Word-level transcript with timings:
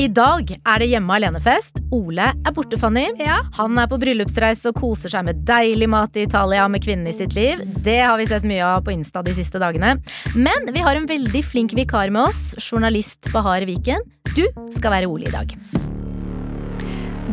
I 0.00 0.06
dag 0.08 0.48
er 0.48 0.80
det 0.80 0.86
hjemme 0.88 1.12
alene-fest. 1.12 1.82
Ole 1.92 2.30
er 2.32 2.52
borte, 2.56 2.78
Fanny. 2.80 3.02
Ja. 3.20 3.34
Han 3.58 3.76
er 3.76 3.88
på 3.90 3.98
bryllupsreise 4.00 4.70
og 4.70 4.78
koser 4.78 5.12
seg 5.12 5.26
med 5.26 5.42
deilig 5.44 5.90
mat 5.92 6.14
i 6.16 6.22
Italia 6.24 6.64
med 6.72 6.80
kvinnen 6.86 7.10
i 7.10 7.12
sitt 7.12 7.34
liv. 7.36 7.60
Det 7.84 7.98
har 7.98 8.16
vi 8.16 8.24
sett 8.30 8.46
mye 8.48 8.64
av 8.64 8.86
på 8.86 8.94
Insta 8.94 9.20
de 9.26 9.34
siste 9.36 9.60
dagene. 9.60 9.98
Men 10.32 10.70
vi 10.72 10.80
har 10.80 10.96
en 10.96 11.08
veldig 11.10 11.42
flink 11.44 11.74
vikar 11.76 12.08
med 12.14 12.30
oss, 12.30 12.54
journalist 12.64 13.28
Bahar 13.34 13.66
Viken. 13.68 14.00
Du 14.32 14.46
skal 14.72 14.94
være 14.94 15.10
Ole 15.10 15.28
i 15.28 15.34
dag. 15.34 15.52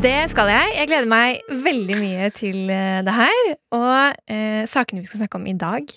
Det 0.04 0.18
skal 0.34 0.52
jeg. 0.52 0.74
Jeg 0.82 0.92
gleder 0.92 1.08
meg 1.14 1.56
veldig 1.70 2.02
mye 2.02 2.34
til 2.36 2.68
eh, 2.68 3.00
det 3.08 3.16
her. 3.16 3.40
Og 3.80 4.28
eh, 4.28 4.68
sakene 4.68 5.06
vi 5.06 5.08
skal 5.08 5.24
snakke 5.24 5.40
om 5.40 5.48
i 5.48 5.56
dag, 5.56 5.88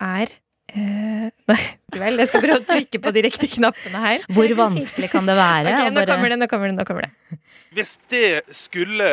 er 0.00 0.32
eh, 0.74 1.30
Nei, 1.50 1.60
vel, 1.98 2.18
jeg 2.22 2.30
skal 2.30 2.44
prøve 2.44 2.60
å 2.62 2.66
trykke 2.68 3.00
på 3.04 3.12
de 3.14 3.22
riktige 3.26 3.56
knappene 3.58 4.00
her. 4.04 4.26
Hvor 4.32 4.54
vanskelig 4.58 5.10
kan 5.12 5.26
det 5.28 5.36
være? 5.38 5.72
Okay, 5.74 5.90
nå 5.90 6.00
bare- 6.00 6.14
kommer 6.14 6.28
det, 6.34 6.38
nå 6.40 6.48
kommer 6.50 6.70
det. 6.70 6.76
nå 6.78 6.84
kommer 6.88 7.08
det. 7.08 7.38
Hvis 7.74 7.96
det 8.10 8.42
skulle 8.54 9.08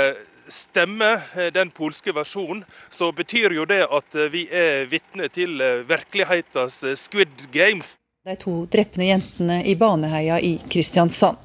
stemme, 0.51 1.11
eh, 1.35 1.51
den 1.53 1.71
polske 1.71 2.13
versjonen, 2.13 2.63
så 2.89 3.11
betyr 3.15 3.55
jo 3.55 3.65
det 3.65 3.81
at 3.87 4.15
eh, 4.15 4.29
vi 4.33 4.45
er 4.51 4.85
vitne 4.91 5.29
til 5.33 5.61
eh, 5.61 5.83
virkelighetens 5.87 6.81
Squid 6.99 7.47
Games. 7.51 7.97
De 8.25 8.35
to 8.37 8.65
drepne 8.69 9.07
jentene 9.07 9.63
i 9.65 9.73
Baneheia 9.75 10.37
i 10.39 10.59
Kristiansand. 10.69 11.39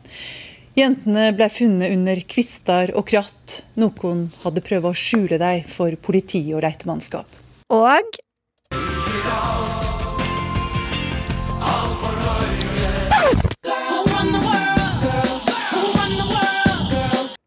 Jentene 0.76 1.30
ble 1.32 1.46
funnet 1.48 1.94
under 1.94 2.20
kvister 2.28 2.90
og 2.98 3.06
kratt. 3.08 3.62
Noen 3.80 4.26
hadde 4.42 4.60
prøvd 4.60 4.90
å 4.90 4.92
skjule 4.92 5.38
dem 5.40 5.62
for 5.72 5.96
politi 5.96 6.42
og 6.52 6.60
leitemannskap. 6.66 7.38
Og 7.72 8.18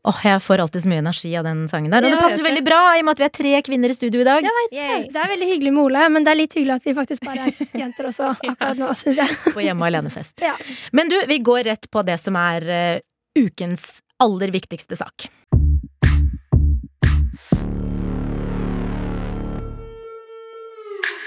Åh, 0.10 0.20
Jeg 0.26 0.42
får 0.42 0.62
alltid 0.64 0.82
så 0.84 0.90
mye 0.90 1.02
energi 1.04 1.30
av 1.38 1.44
den 1.46 1.68
sangen 1.70 1.92
der. 1.94 2.02
Og 2.02 2.10
Ja, 2.10 2.16
det 2.16 2.22
passer 2.24 2.42
jo 2.42 2.46
veldig 2.48 2.64
bra 2.66 2.80
i 2.98 3.02
og 3.04 3.06
med 3.06 3.14
at 3.14 3.20
vi 3.22 3.26
er 3.28 3.34
tre 3.38 3.52
kvinner 3.68 3.92
i 3.94 3.98
studio 3.98 4.22
i 4.24 4.26
dag. 4.26 4.48
Det. 4.74 4.80
Er 5.14 5.34
veldig 5.36 5.50
hyggelig 5.52 5.74
med 5.76 5.84
Ole, 5.84 6.06
men 6.10 6.26
det 6.26 6.32
er 6.34 6.40
litt 6.40 6.56
hyggelig 6.58 6.80
at 6.80 6.88
vi 6.88 6.94
faktisk 6.98 7.26
bare 7.28 7.50
er 7.52 7.60
jenter 7.84 8.10
også 8.10 8.32
akkurat 8.34 8.80
nå, 8.80 8.90
syns 8.98 9.22
jeg. 9.22 9.38
på 9.56 9.62
Hjemme 9.62 9.86
alene-fest. 9.86 10.42
Ja. 10.42 10.56
Men 10.98 11.12
du, 11.14 11.18
vi 11.30 11.38
går 11.46 11.68
rett 11.70 11.86
på 11.94 12.02
det 12.08 12.18
som 12.22 12.40
er 12.42 12.66
uh, 12.66 13.02
ukens 13.38 14.00
aller 14.24 14.50
viktigste 14.56 14.98
sak. 14.98 15.30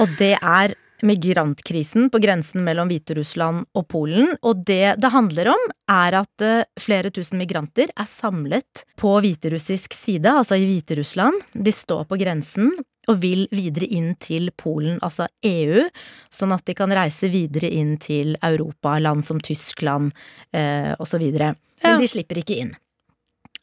Og 0.03 0.17
det 0.19 0.35
er 0.41 0.75
migrantkrisen 1.03 2.09
på 2.13 2.21
grensen 2.23 2.63
mellom 2.67 2.91
Hviterussland 2.91 3.67
og 3.79 3.89
Polen. 3.91 4.33
Og 4.43 4.63
det 4.67 4.95
det 5.03 5.11
handler 5.13 5.53
om, 5.53 5.67
er 5.91 6.17
at 6.23 6.45
eh, 6.47 6.65
flere 6.81 7.11
tusen 7.15 7.41
migranter 7.41 7.91
er 7.97 8.09
samlet 8.09 8.85
på 9.01 9.17
hviterussisk 9.25 9.95
side, 9.97 10.31
altså 10.31 10.59
i 10.59 10.67
Hviterussland. 10.69 11.43
De 11.55 11.73
står 11.75 12.07
på 12.11 12.19
grensen 12.21 12.71
og 13.11 13.19
vil 13.19 13.49
videre 13.51 13.89
inn 13.91 14.13
til 14.23 14.51
Polen, 14.57 15.01
altså 15.03 15.27
EU, 15.43 15.83
sånn 16.31 16.55
at 16.55 16.63
de 16.69 16.75
kan 16.79 16.93
reise 16.95 17.27
videre 17.33 17.67
inn 17.75 17.97
til 17.99 18.37
Europa, 18.47 18.95
land 19.03 19.25
som 19.27 19.41
Tyskland 19.43 20.13
eh, 20.55 20.95
osv. 21.03 21.25
Men 21.35 21.59
Ja. 21.83 21.99
de 21.99 22.07
slipper 22.07 22.39
ikke 22.39 22.61
inn. 22.63 22.77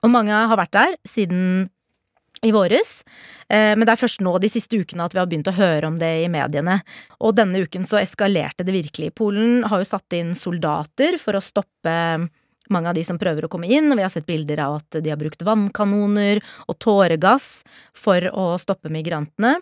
Og 0.03 0.11
mange 0.11 0.31
har 0.35 0.57
vært 0.59 0.75
der 0.75 0.97
siden 1.07 1.69
i 2.45 2.51
våres, 2.55 3.03
eh, 3.49 3.75
men 3.75 3.85
det 3.85 3.93
er 3.93 4.01
først 4.01 4.21
nå 4.23 4.35
de 4.39 4.49
siste 4.51 4.79
ukene 4.79 5.05
at 5.05 5.15
vi 5.15 5.21
har 5.21 5.29
begynt 5.29 5.49
å 5.51 5.55
høre 5.57 5.89
om 5.89 5.97
det 5.99 6.11
i 6.23 6.29
mediene. 6.31 6.79
Og 7.19 7.35
denne 7.37 7.63
uken 7.65 7.87
så 7.89 7.99
eskalerte 8.01 8.65
det 8.67 8.75
virkelig. 8.75 9.13
Polen 9.19 9.63
har 9.67 9.81
jo 9.81 9.89
satt 9.89 10.15
inn 10.17 10.35
soldater 10.37 11.19
for 11.21 11.37
å 11.37 11.43
stoppe 11.43 11.95
mange 12.69 12.91
av 12.91 12.95
de 12.95 13.03
som 13.03 13.17
prøver 13.19 13.45
å 13.45 13.51
komme 13.51 13.69
inn, 13.69 13.89
og 13.89 13.97
vi 13.97 14.05
har 14.05 14.13
sett 14.13 14.27
bilder 14.29 14.61
av 14.61 14.77
at 14.79 14.99
de 15.01 15.09
har 15.11 15.19
brukt 15.19 15.41
vannkanoner 15.41 16.41
og 16.67 16.77
tåregass 16.77 17.63
for 17.97 18.29
å 18.29 18.53
stoppe 18.61 18.91
migrantene. 18.93 19.57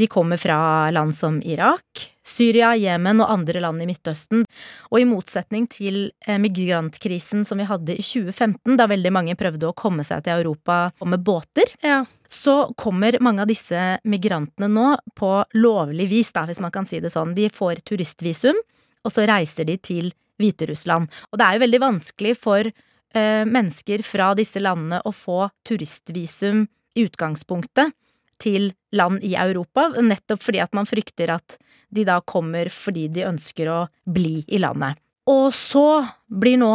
De 0.00 0.06
kommer 0.06 0.38
fra 0.40 0.90
land 0.94 1.12
som 1.16 1.40
Irak, 1.44 2.06
Syria, 2.24 2.70
Jemen 2.78 3.20
og 3.20 3.32
andre 3.32 3.60
land 3.60 3.82
i 3.82 3.88
Midtøsten. 3.88 4.46
Og 4.88 5.00
i 5.00 5.08
motsetning 5.08 5.66
til 5.68 6.06
eh, 6.26 6.38
migrantkrisen 6.40 7.44
som 7.48 7.60
vi 7.60 7.66
hadde 7.68 7.98
i 7.98 8.04
2015, 8.04 8.78
da 8.80 8.86
veldig 8.88 9.12
mange 9.12 9.36
prøvde 9.40 9.68
å 9.68 9.76
komme 9.76 10.06
seg 10.06 10.24
til 10.24 10.40
Europa 10.40 10.86
med 11.04 11.26
båter, 11.26 11.74
Ja. 11.84 12.04
Så 12.30 12.72
kommer 12.78 13.18
mange 13.20 13.42
av 13.42 13.50
disse 13.50 13.98
migrantene 14.06 14.68
nå 14.70 14.94
på 15.18 15.30
lovlig 15.58 16.06
vis, 16.12 16.30
da, 16.36 16.44
hvis 16.46 16.62
man 16.62 16.72
kan 16.74 16.86
si 16.86 17.00
det 17.02 17.10
sånn. 17.12 17.34
De 17.34 17.48
får 17.50 17.82
turistvisum, 17.90 18.58
og 19.04 19.12
så 19.14 19.26
reiser 19.28 19.66
de 19.66 19.76
til 19.82 20.12
Hviterussland. 20.40 21.10
Og 21.30 21.40
det 21.40 21.46
er 21.46 21.56
jo 21.56 21.64
veldig 21.64 21.80
vanskelig 21.82 22.36
for 22.38 22.66
eh, 22.66 23.42
mennesker 23.48 24.04
fra 24.06 24.30
disse 24.38 24.62
landene 24.62 25.02
å 25.04 25.12
få 25.14 25.48
turistvisum 25.66 26.64
i 26.96 27.06
utgangspunktet 27.08 27.92
til 28.40 28.70
land 28.96 29.24
i 29.26 29.34
Europa, 29.36 29.90
nettopp 30.00 30.40
fordi 30.42 30.62
at 30.64 30.72
man 30.76 30.88
frykter 30.88 31.34
at 31.34 31.58
de 31.92 32.06
da 32.08 32.20
kommer 32.24 32.70
fordi 32.72 33.08
de 33.12 33.26
ønsker 33.28 33.68
å 33.68 33.80
bli 34.08 34.40
i 34.48 34.62
landet. 34.62 34.96
Og 35.30 35.50
så 35.54 36.02
blir 36.26 36.58
nå 36.62 36.72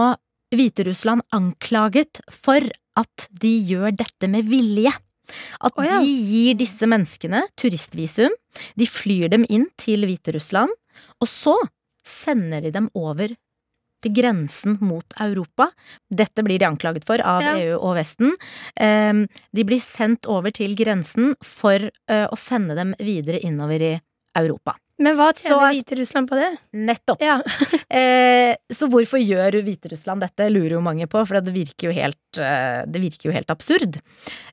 Hviterussland 0.55 1.25
anklaget 1.35 2.21
for 2.31 2.63
at 2.95 3.27
de 3.33 3.51
gjør 3.65 3.95
dette 3.97 4.29
med 4.31 4.47
vilje. 4.47 4.93
At 5.59 5.75
oh, 5.77 5.85
ja. 5.85 5.99
de 5.99 6.09
gir 6.09 6.59
disse 6.59 6.87
menneskene 6.89 7.43
turistvisum, 7.59 8.33
de 8.75 8.87
flyr 8.89 9.31
dem 9.33 9.45
inn 9.49 9.67
til 9.81 10.05
Hviterussland, 10.07 10.71
og 11.21 11.29
så 11.29 11.55
sender 12.05 12.63
de 12.65 12.71
dem 12.75 12.89
over 12.95 13.33
til 14.05 14.13
grensen 14.13 14.77
mot 14.85 15.15
Europa. 15.21 15.69
Dette 16.13 16.43
blir 16.45 16.61
de 16.61 16.67
anklaget 16.67 17.05
for 17.07 17.21
av 17.25 17.41
Ja. 17.41 17.55
EU 17.57 17.79
og 17.79 17.95
Vesten. 17.97 18.35
Ehm, 18.79 19.27
De 19.53 19.63
blir 19.63 19.81
sendt 19.81 20.27
over 20.27 20.51
til 20.51 20.75
grensen 20.75 21.35
for 21.41 21.75
eh, 21.75 22.27
å 22.27 22.37
sende 22.37 22.75
dem 22.75 22.93
videre 22.99 23.39
innover 23.39 23.81
i 23.81 23.99
Europa. 24.35 24.75
Men 25.01 25.17
hva 25.17 25.31
tjener 25.35 25.65
er- 25.69 25.75
Hviterussland 25.75 26.29
på 26.29 26.37
det? 26.39 26.51
Nettopp. 26.73 27.21
Ja. 27.23 27.39
Eh, 27.95 28.55
så 28.73 28.89
hvorfor 28.91 29.21
gjør 29.21 29.55
Hviterussland 29.63 30.19
dette, 30.25 30.49
lurer 30.51 30.73
jo 30.75 30.81
mange 30.83 31.05
på, 31.07 31.21
for 31.23 31.39
det 31.39 31.53
virker 31.55 31.87
jo 31.87 31.93
helt, 31.95 32.39
eh, 32.41 32.81
det 32.91 32.99
virker 32.99 33.29
jo 33.29 33.35
helt 33.35 33.51
absurd. 33.53 33.99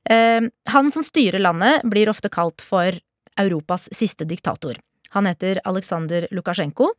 Eh, 0.07 0.45
han 0.71 0.91
som 0.93 1.03
styrer 1.03 1.41
landet, 1.43 1.81
blir 1.91 2.07
ofte 2.13 2.29
kalt 2.31 2.63
for 2.63 2.95
Europas 3.41 3.89
siste 3.91 4.23
diktator. 4.29 4.77
Han 5.13 5.27
heter 5.29 5.59
Aleksandr 5.69 6.27
Lukasjenko, 6.33 6.89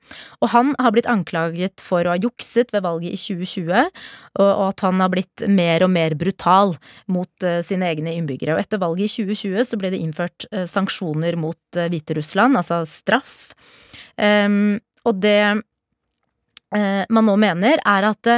og 0.40 0.50
han 0.52 0.72
har 0.78 0.94
blitt 0.94 1.08
anklaget 1.10 1.82
for 1.84 2.06
å 2.06 2.14
ha 2.14 2.20
jukset 2.20 2.72
ved 2.74 2.84
valget 2.86 3.16
i 3.16 3.20
2020, 3.20 3.90
og 4.40 4.62
at 4.68 4.84
han 4.86 5.02
har 5.02 5.12
blitt 5.12 5.44
mer 5.50 5.84
og 5.86 5.92
mer 5.94 6.16
brutal 6.18 6.74
mot 7.10 7.46
eh, 7.46 7.60
sine 7.66 7.90
egne 7.90 8.14
innbyggere. 8.14 8.54
Og 8.54 8.62
etter 8.62 8.82
valget 8.82 9.10
i 9.10 9.24
2020 9.26 9.68
så 9.70 9.80
ble 9.80 9.92
det 9.94 10.02
innført 10.02 10.48
eh, 10.52 10.66
sanksjoner 10.70 11.38
mot 11.40 11.78
eh, 11.78 11.90
Hviterussland, 11.92 12.58
altså 12.60 12.82
straff. 12.88 13.52
Ehm, 14.16 14.78
og 15.04 15.20
det 15.22 15.38
man 16.74 17.22
nå 17.28 17.36
mener, 17.38 17.78
er 17.86 18.06
at 18.08 18.28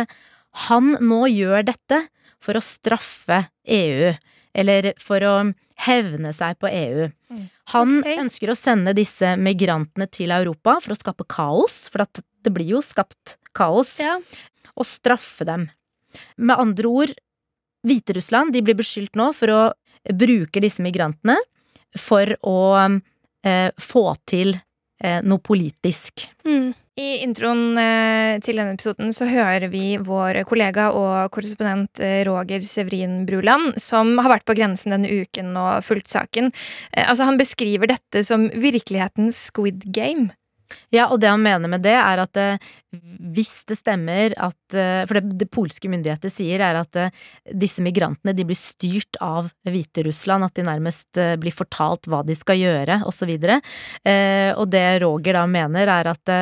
han 0.69 0.91
nå 1.01 1.23
gjør 1.31 1.63
dette 1.65 2.03
for 2.43 2.59
å 2.59 2.61
straffe 2.61 3.39
EU, 3.65 4.11
eller 4.53 4.91
for 5.01 5.25
å 5.25 5.37
hevne 5.85 6.33
seg 6.35 6.59
på 6.63 6.71
EU. 6.71 7.09
Han 7.75 7.99
okay. 8.01 8.19
ønsker 8.23 8.53
å 8.53 8.59
sende 8.59 8.95
disse 8.97 9.35
migrantene 9.41 10.09
til 10.09 10.33
Europa 10.35 10.79
for 10.83 10.95
å 10.95 10.99
skape 10.99 11.27
kaos, 11.29 11.87
for 11.93 12.07
at 12.07 12.23
det 12.47 12.53
blir 12.55 12.77
jo 12.77 12.83
skapt 12.85 13.37
kaos, 13.57 13.99
Ja. 14.01 14.19
og 14.77 14.87
straffe 14.89 15.45
dem. 15.49 15.69
Med 16.37 16.57
andre 16.57 16.89
ord, 16.89 17.15
Hviterussland 17.87 18.53
de 18.53 18.63
blir 18.67 18.75
beskyldt 18.75 19.15
nå 19.15 19.31
for 19.37 19.53
å 19.53 19.61
bruke 20.11 20.63
disse 20.63 20.83
migrantene 20.83 21.37
for 21.97 22.33
å 22.43 22.59
eh, 23.47 23.71
få 23.79 24.05
til 24.27 24.57
eh, 24.57 25.23
noe 25.23 25.43
politisk. 25.45 26.27
Mm. 26.47 26.75
I 26.97 27.19
introen 27.21 27.77
eh, 27.77 28.39
til 28.41 28.57
denne 28.57 28.73
episoden 28.73 29.11
så 29.13 29.27
hører 29.29 29.69
vi 29.69 29.99
vår 30.01 30.39
kollega 30.49 30.87
og 30.97 31.29
korrespondent 31.35 32.01
eh, 32.01 32.23
Roger 32.25 32.63
Severin 32.65 33.27
Bruland, 33.29 33.77
som 33.77 34.15
har 34.17 34.33
vært 34.33 34.47
på 34.49 34.57
grensen 34.57 34.95
denne 34.95 35.11
uken 35.13 35.53
og 35.61 35.85
fulgt 35.85 36.09
saken. 36.09 36.49
Eh, 36.95 37.05
altså, 37.05 37.29
han 37.29 37.37
beskriver 37.37 37.93
dette 37.93 38.25
som 38.25 38.49
virkelighetens 38.49 39.51
Squid 39.51 39.85
Game. 39.93 40.31
Ja, 40.91 41.11
og 41.13 41.21
det 41.21 41.29
han 41.29 41.45
mener 41.45 41.71
med 41.71 41.85
det, 41.85 41.93
er 41.95 42.19
at 42.25 42.39
hvis 43.37 43.53
det 43.69 43.77
stemmer 43.79 44.33
at 44.35 44.75
For 45.07 45.15
det, 45.15 45.37
det 45.39 45.47
polske 45.55 45.87
myndigheter 45.87 46.33
sier, 46.33 46.59
er 46.59 46.81
at 46.81 46.99
disse 47.55 47.85
migrantene 47.87 48.35
de 48.35 48.43
blir 48.49 48.59
styrt 48.59 49.15
av 49.23 49.53
Hviterussland, 49.63 50.49
at 50.49 50.59
de 50.59 50.65
nærmest 50.67 51.21
blir 51.39 51.55
fortalt 51.55 52.11
hva 52.11 52.25
de 52.27 52.35
skal 52.35 52.59
gjøre, 52.59 52.99
osv. 53.07 53.31
Eh, 53.47 54.51
og 54.57 54.67
det 54.75 54.89
Roger 55.05 55.39
da 55.39 55.45
mener, 55.47 55.93
er 56.01 56.11
at 56.17 56.35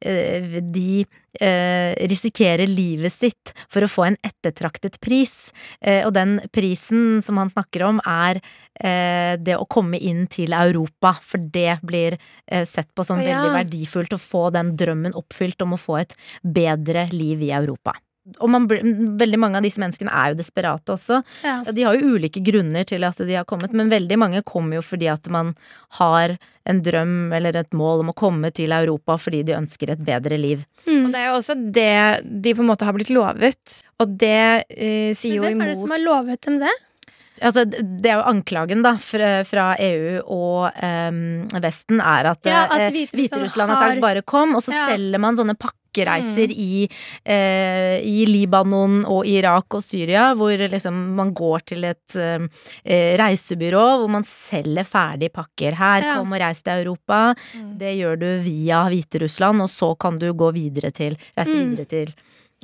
de 0.00 1.04
eh, 1.40 1.92
risikerer 2.10 2.66
livet 2.66 3.12
sitt 3.12 3.52
for 3.70 3.84
å 3.84 3.90
få 3.90 4.06
en 4.08 4.18
ettertraktet 4.26 4.98
pris. 5.04 5.50
Eh, 5.80 6.04
og 6.06 6.14
den 6.16 6.38
prisen 6.54 7.22
som 7.24 7.40
han 7.40 7.52
snakker 7.52 7.86
om, 7.88 8.02
er 8.06 8.40
eh, 8.80 9.34
det 9.40 9.58
å 9.58 9.68
komme 9.70 10.00
inn 10.00 10.26
til 10.30 10.56
Europa. 10.56 11.14
For 11.22 11.42
det 11.42 11.78
blir 11.86 12.18
eh, 12.18 12.66
sett 12.68 12.90
på 12.94 13.06
som 13.06 13.22
ja. 13.22 13.32
veldig 13.32 13.54
verdifullt 13.60 14.16
å 14.16 14.22
få 14.22 14.48
den 14.54 14.74
drømmen 14.78 15.16
oppfylt 15.18 15.62
om 15.66 15.76
å 15.76 15.80
få 15.80 16.02
et 16.02 16.18
bedre 16.42 17.08
liv 17.14 17.42
i 17.48 17.54
Europa. 17.54 17.96
Og 18.40 18.50
man, 18.52 18.66
veldig 18.68 19.38
mange 19.40 19.60
av 19.60 19.64
disse 19.66 19.80
menneskene 19.82 20.12
er 20.12 20.32
jo 20.32 20.38
desperate 20.40 20.94
også. 20.94 21.20
Ja. 21.44 21.58
Ja, 21.66 21.74
de 21.74 21.86
har 21.86 21.96
jo 21.98 22.14
ulike 22.16 22.42
grunner 22.44 22.84
til 22.88 23.04
at 23.08 23.20
de 23.24 23.36
har 23.38 23.46
kommet, 23.48 23.72
men 23.76 23.90
veldig 23.92 24.18
mange 24.20 24.42
kommer 24.46 24.78
jo 24.78 24.84
fordi 24.84 25.08
at 25.12 25.28
man 25.32 25.54
har 25.98 26.36
en 26.68 26.82
drøm 26.84 27.32
eller 27.32 27.56
et 27.56 27.72
mål 27.76 28.02
om 28.04 28.10
å 28.12 28.16
komme 28.18 28.50
til 28.54 28.74
Europa 28.76 29.16
fordi 29.20 29.42
de 29.48 29.56
ønsker 29.56 29.94
et 29.94 30.02
bedre 30.04 30.36
liv. 30.40 30.66
Og 30.86 31.08
det 31.14 31.22
er 31.22 31.30
jo 31.30 31.38
også 31.38 31.56
det 31.72 31.92
de 32.44 32.52
på 32.54 32.64
en 32.64 32.70
måte 32.72 32.84
har 32.88 32.96
blitt 32.96 33.12
lovet. 33.14 33.78
Og 34.02 34.18
det 34.20 34.64
eh, 34.68 35.14
sier 35.16 35.38
jo 35.40 35.48
imot 35.48 35.48
Hvem 35.48 35.64
er 35.64 35.72
det 35.72 35.80
som 35.80 35.96
har 35.96 36.04
lovet 36.04 36.44
dem 36.44 36.60
det? 36.60 36.74
Altså, 37.38 37.62
det 37.70 38.10
er 38.10 38.18
jo 38.18 38.26
anklagen 38.32 38.80
da 38.82 38.96
fra, 38.98 39.28
fra 39.46 39.68
EU 39.78 40.16
og 40.34 40.78
em, 40.82 41.20
Vesten 41.62 42.00
er 42.02 42.32
at, 42.32 42.40
Ja, 42.48 42.64
at 42.66 42.88
eh, 42.88 42.90
Hviterussland 42.90 43.20
Hviterussland 43.20 43.72
har 43.74 43.82
sagt 43.84 44.02
bare 44.02 44.24
kom, 44.26 44.56
og 44.58 44.64
så 44.66 44.74
Ja. 44.74 44.86
selger 44.90 45.22
man 45.22 45.38
sånne 45.38 45.54
pakkereiser 45.92 46.50
i, 46.50 46.88
eh, 47.24 48.00
i 48.04 48.26
Libanon 48.26 49.04
og 49.06 49.26
Irak 49.26 49.74
og 49.74 49.82
Syria, 49.82 50.34
hvor 50.34 50.50
liksom 50.56 50.94
man 51.16 51.32
går 51.34 51.60
til 51.66 51.84
et 51.84 52.16
eh, 52.16 53.16
reisebyrå 53.18 53.98
hvor 54.00 54.08
man 54.10 54.24
selger 54.24 54.84
ferdige 54.84 55.30
pakker. 55.32 55.74
Her, 55.78 56.02
Ja. 56.02 56.14
kom 56.18 56.32
og 56.32 56.40
reis 56.40 56.62
til 56.62 56.84
Europa. 56.84 57.34
Mm. 57.54 57.78
Det 57.78 57.96
gjør 57.98 58.18
du 58.18 58.40
via 58.42 58.84
Hviterussland, 58.88 59.60
og 59.62 59.68
så 59.68 59.94
kan 59.98 60.18
du 60.18 60.32
gå 60.32 60.52
videre 60.52 60.90
til 60.92 61.16
Reise 61.36 61.54
Mm. 61.54 61.70
videre 61.76 61.86
til 61.86 62.14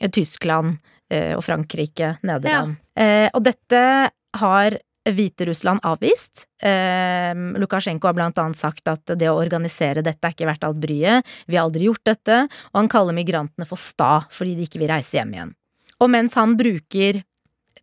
eh, 0.00 0.08
Tyskland 0.08 0.78
eh, 1.10 1.34
og 1.36 1.44
Frankrike, 1.44 2.16
Nederland. 2.22 2.76
Eh, 2.96 3.28
og 3.34 3.42
dette 3.44 4.10
har 4.36 4.78
Hviterussland 5.06 5.80
avvist. 5.84 6.46
Eh, 6.64 7.34
Lukasjenko 7.60 8.08
har 8.08 8.16
blant 8.16 8.38
annet 8.40 8.58
sagt 8.58 8.88
at 8.88 9.14
det 9.18 9.28
å 9.28 9.36
organisere 9.40 10.04
dette 10.04 10.26
er 10.26 10.36
ikke 10.36 10.48
verdt 10.48 10.64
alt 10.64 10.80
bryet. 10.80 11.34
Vi 11.46 11.58
har 11.58 11.68
aldri 11.68 11.90
gjort 11.90 12.04
dette. 12.08 12.40
Og 12.72 12.80
han 12.80 12.90
kaller 12.92 13.16
migrantene 13.16 13.68
for 13.68 13.80
sta 13.80 14.24
fordi 14.32 14.56
de 14.58 14.68
ikke 14.68 14.80
vil 14.82 14.92
reise 14.94 15.18
hjem 15.18 15.36
igjen. 15.36 15.54
Og 16.02 16.10
mens 16.10 16.36
han 16.38 16.56
bruker 16.58 17.20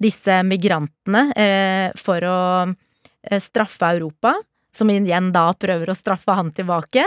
disse 0.02 0.42
migrantene 0.48 1.28
eh, 1.38 1.90
for 2.00 2.26
å 2.26 2.40
eh, 2.66 3.42
straffe 3.42 3.94
Europa, 3.94 4.34
som 4.74 4.90
igjen 4.90 5.30
da 5.36 5.50
prøver 5.54 5.92
å 5.92 5.98
straffe 5.98 6.36
han 6.36 6.52
tilbake, 6.56 7.04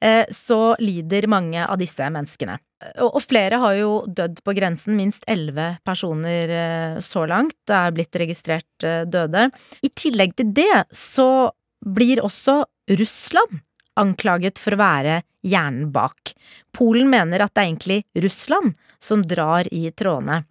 eh, 0.00 0.24
så 0.30 0.74
lider 0.82 1.28
mange 1.30 1.64
av 1.64 1.78
disse 1.80 2.04
menneskene. 2.10 2.58
Og, 3.00 3.20
flere 3.24 3.58
har 3.62 3.74
jo 3.78 3.92
dødd 4.06 4.40
på 4.44 4.54
grensen, 4.56 4.96
minst 4.98 5.24
elleve 5.30 5.74
personer 5.86 6.52
eh, 6.52 6.96
så 7.04 7.24
langt. 7.30 7.56
Det 7.66 7.76
er 7.76 7.94
blitt 7.96 8.18
registrert 8.20 8.86
eh, 8.86 9.04
døde. 9.08 9.48
I 9.82 9.90
tillegg 9.96 10.34
til 10.38 10.52
det 10.56 10.84
så 10.94 11.50
blir 11.84 12.22
også 12.24 12.62
Russland 12.98 13.62
anklaget 14.00 14.58
for 14.60 14.74
å 14.74 14.80
være 14.80 15.20
hjernen 15.46 15.92
bak. 15.94 16.34
Polen 16.74 17.10
mener 17.12 17.44
at 17.44 17.54
det 17.54 17.62
er 17.62 17.70
egentlig 17.70 18.00
Russland 18.24 18.74
som 19.02 19.22
drar 19.28 19.68
i 19.72 19.86
trådene. 19.94 20.42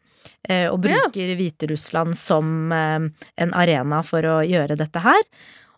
eh, 0.48 0.70
Og 0.72 0.80
bruker 0.82 1.36
Hviterussland 1.38 2.16
som 2.18 2.72
en 2.72 3.54
arena 3.54 4.02
for 4.04 4.26
å 4.26 4.38
gjøre 4.46 4.80
dette 4.80 5.04
her. 5.04 5.22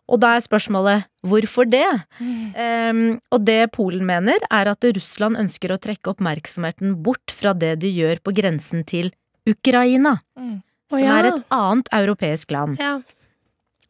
Og 0.05 0.19
da 0.21 0.35
er 0.37 0.43
spørsmålet 0.45 1.07
hvorfor 1.25 1.65
det? 1.65 1.87
Um, 2.21 3.17
og 3.33 3.41
det 3.47 3.71
Polen 3.73 4.05
mener, 4.05 4.37
er 4.53 4.69
at 4.69 4.85
Russland 4.95 5.39
ønsker 5.41 5.73
å 5.73 5.79
trekke 5.81 6.13
oppmerksomheten 6.13 6.93
bort 7.05 7.33
fra 7.33 7.55
det 7.57 7.79
de 7.81 7.89
gjør 7.89 8.21
på 8.21 8.35
grensen 8.37 8.85
til 8.85 9.11
Ukraina, 9.49 10.19
Mm. 10.37 10.61
oh, 10.91 10.97
som 10.99 11.05
ja. 11.05 11.17
er 11.17 11.27
et 11.31 11.43
annet 11.53 11.89
europeisk 11.93 12.51
land. 12.53 12.77
Ja. 12.81 12.99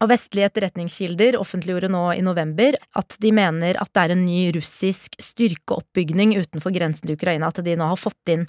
Og 0.02 0.10
vestlige 0.10 0.50
etterretningskilder 0.50 1.38
offentliggjorde 1.40 1.88
nå 1.92 2.02
i 2.18 2.24
november 2.24 2.76
at 2.98 3.16
de 3.22 3.30
mener 3.32 3.78
at 3.80 3.92
det 3.96 4.02
er 4.02 4.14
en 4.16 4.26
ny 4.26 4.50
russisk 4.56 5.16
styrkeoppbygning 5.22 6.34
utenfor 6.36 6.74
grensen 6.74 7.08
til 7.08 7.16
Ukraina. 7.16 7.48
At 7.48 7.62
de 7.64 7.76
nå 7.78 7.86
har 7.88 8.00
fått 8.00 8.32
inn, 8.32 8.44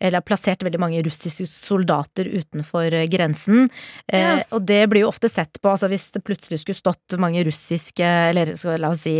eller 0.00 0.20
har 0.20 0.26
plassert 0.26 0.62
veldig 0.66 0.80
mange 0.82 1.00
russiske 1.06 1.46
soldater 1.48 2.28
utenfor 2.28 2.90
grensen. 2.90 3.10
grensen. 3.10 3.68
Eh, 4.08 4.42
og 4.50 4.62
det 4.66 4.84
blir 4.90 5.04
jo 5.04 5.10
ofte 5.10 5.28
sett 5.28 5.60
på, 5.60 5.70
altså 5.72 5.88
hvis 5.90 6.10
det 6.14 6.22
plutselig 6.24 6.60
skulle 6.62 6.78
stått 6.78 7.16
mange 7.20 7.42
russiske, 7.46 8.04
eller 8.30 8.54
skal, 8.58 8.78
la 8.80 8.90
oss 8.94 9.04
si 9.06 9.16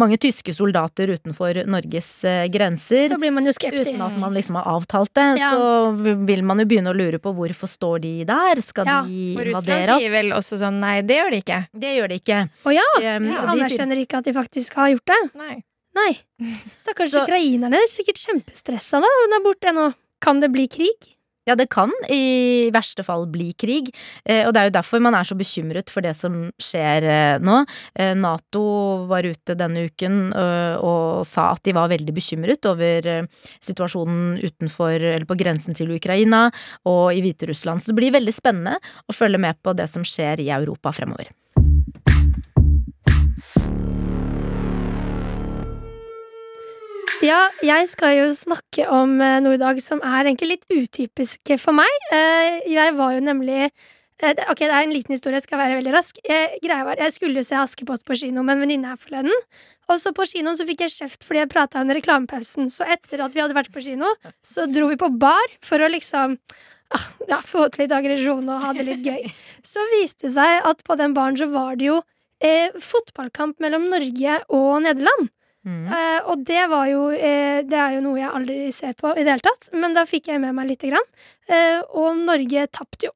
mange 0.00 0.18
tyske 0.20 0.54
soldater 0.54 1.10
utenfor 1.14 1.62
Norges 1.70 2.10
eh, 2.24 2.46
grenser. 2.52 3.08
Så 3.12 3.18
blir 3.20 3.34
man 3.34 3.46
jo 3.48 3.54
skeptisk. 3.54 3.90
Uten 3.94 4.04
at 4.06 4.18
man 4.20 4.34
liksom 4.36 4.58
har 4.60 4.68
avtalt 4.76 5.12
det, 5.14 5.28
Ja. 5.40 5.50
så 5.50 5.92
vil 6.26 6.44
man 6.44 6.60
jo 6.62 6.66
begynne 6.70 6.92
å 6.92 6.96
lure 6.96 7.18
på 7.22 7.32
hvorfor 7.36 7.70
står 7.70 8.02
de 8.04 8.14
der? 8.28 8.60
Skal 8.64 8.86
Ja, 8.86 9.02
de 9.02 9.36
Og 9.36 9.44
Russland 9.46 9.68
Ja, 9.68 9.80
Russland 9.80 10.00
sier 10.00 10.14
vel 10.14 10.32
også 10.36 10.58
sånn 10.60 10.80
nei, 10.80 11.02
det 11.02 11.13
gjør 11.18 11.30
de 11.34 11.40
ikke. 11.44 11.60
Det 11.84 11.92
gjør 11.96 12.12
de 12.12 12.18
ikke. 12.20 12.40
Å 12.66 12.74
ja! 12.74 12.86
Um, 12.98 13.28
Ja, 13.30 13.40
de 13.46 13.54
Anerkjenner 13.54 14.00
ikke 14.02 14.20
at 14.20 14.28
de 14.28 14.34
faktisk 14.36 14.76
har 14.80 14.92
gjort 14.94 15.06
det. 15.12 15.20
Nei. 15.40 15.56
Nei. 15.94 16.12
Stakkars 16.76 17.14
ukrainerne 17.22 17.78
er 17.78 17.90
sikkert 17.90 18.18
kjempestressa 18.18 18.98
da, 19.04 19.10
der 19.30 19.42
borte 19.44 19.70
ennå. 19.70 19.88
Kan 20.24 20.40
det 20.42 20.50
bli 20.54 20.66
krig? 20.70 21.13
Ja, 21.44 21.54
det 21.60 21.66
kan 21.72 21.92
i 22.08 22.70
verste 22.72 23.04
fall 23.04 23.26
bli 23.28 23.50
krig, 23.52 23.90
eh, 24.24 24.46
og 24.46 24.54
det 24.54 24.62
er 24.62 24.70
jo 24.70 24.76
derfor 24.78 25.02
man 25.04 25.16
er 25.16 25.28
så 25.28 25.36
bekymret 25.36 25.92
for 25.92 26.04
det 26.04 26.14
som 26.16 26.46
skjer 26.62 27.04
eh, 27.04 27.36
nå. 27.44 27.58
Eh, 28.00 28.14
Nato 28.16 28.64
var 29.10 29.28
ute 29.28 29.56
denne 29.58 29.84
uken 29.84 30.16
og 30.34 31.26
sa 31.28 31.50
at 31.52 31.64
de 31.66 31.74
var 31.76 31.90
veldig 31.92 32.14
bekymret 32.16 32.64
over 32.68 33.06
situasjonen 33.62 34.38
utenfor, 34.40 34.96
eller 34.96 35.28
på 35.28 35.36
grensen 35.38 35.76
til 35.76 35.92
Ukraina 35.94 36.46
og 36.88 37.12
i 37.12 37.22
Hviterussland, 37.24 37.82
så 37.82 37.92
det 37.92 38.00
blir 38.00 38.16
veldig 38.16 38.34
spennende 38.34 38.78
å 38.80 39.16
følge 39.16 39.40
med 39.42 39.60
på 39.62 39.76
det 39.76 39.88
som 39.92 40.06
skjer 40.06 40.42
i 40.44 40.52
Europa 40.54 40.94
fremover. 40.96 41.28
Ja, 47.24 47.46
jeg 47.64 47.86
skal 47.88 48.18
jo 48.18 48.24
snakke 48.36 48.84
om 48.92 49.14
eh, 49.22 49.38
noe 49.40 49.56
i 49.56 49.60
dag 49.60 49.78
som 49.80 50.02
er 50.04 50.26
egentlig 50.26 50.58
litt 50.58 50.64
utypisk 50.68 51.54
for 51.62 51.72
meg. 51.76 51.92
Eh, 52.12 52.58
Jeg 52.68 52.92
var 52.98 53.14
jo 53.14 53.22
nemlig 53.24 53.60
eh, 53.64 54.42
Ok, 54.50 54.60
det 54.60 54.68
er 54.68 54.82
en 54.82 54.92
liten 54.92 55.14
historie, 55.14 55.38
jeg 55.38 55.46
skal 55.46 55.62
være 55.62 55.78
veldig 55.78 55.94
rask. 55.94 56.18
Eh, 56.20 56.58
Greia 56.60 56.84
var, 56.84 57.00
Jeg 57.00 57.14
skulle 57.14 57.44
se 57.46 57.56
Askepott 57.56 58.04
på 58.04 58.18
kino 58.20 58.44
med 58.44 58.58
en 58.58 58.64
venninne 58.66 58.92
her 58.92 59.00
forleden. 59.00 59.32
Og 59.88 60.02
så 60.02 60.12
på 60.16 60.26
kinoen 60.28 60.58
så 60.58 60.66
fikk 60.68 60.84
jeg 60.84 60.92
kjeft 60.98 61.24
fordi 61.24 61.40
jeg 61.40 61.52
prata 61.54 61.80
under 61.80 61.96
reklamepausen. 61.96 62.68
Så 62.72 62.84
etter 62.92 63.24
at 63.24 63.32
vi 63.32 63.40
hadde 63.40 63.56
vært 63.56 63.72
på 63.72 63.84
kino, 63.84 64.10
så 64.44 64.66
dro 64.68 64.90
vi 64.92 65.00
på 65.00 65.08
bar 65.16 65.56
for 65.64 65.80
å 65.80 65.88
liksom 65.92 66.36
ah, 66.36 67.06
ja, 67.30 67.38
få 67.40 67.70
til 67.70 67.86
litt 67.86 67.96
aggresjon 67.96 68.52
og 68.52 68.66
ha 68.66 68.74
det 68.76 68.84
litt 68.90 69.08
gøy. 69.08 69.32
Så 69.64 69.80
viste 69.96 70.28
det 70.28 70.34
seg 70.36 70.68
at 70.68 70.84
på 70.84 70.98
den 71.00 71.16
baren 71.16 71.40
så 71.40 71.48
var 71.52 71.80
det 71.80 71.88
jo 71.88 72.02
eh, 72.44 72.68
fotballkamp 72.76 73.64
mellom 73.64 73.88
Norge 73.94 74.42
og 74.52 74.84
Nederland. 74.84 75.32
Mm. 75.64 75.86
Eh, 75.88 76.20
og 76.28 76.42
det 76.44 76.66
var 76.68 76.88
jo 76.90 77.06
eh, 77.16 77.62
Det 77.64 77.78
er 77.80 77.94
jo 77.96 78.00
noe 78.04 78.18
jeg 78.20 78.28
aldri 78.36 78.56
ser 78.76 78.92
på 78.98 79.14
i 79.16 79.22
det 79.24 79.30
hele 79.32 79.44
tatt, 79.46 79.70
men 79.72 79.94
da 79.96 80.02
fikk 80.04 80.28
jeg 80.28 80.42
med 80.42 80.52
meg 80.56 80.68
lite 80.68 80.90
grann. 80.90 81.06
Eh, 81.48 81.78
og 81.96 82.18
Norge 82.20 82.66
tapte 82.68 83.08
jo, 83.08 83.12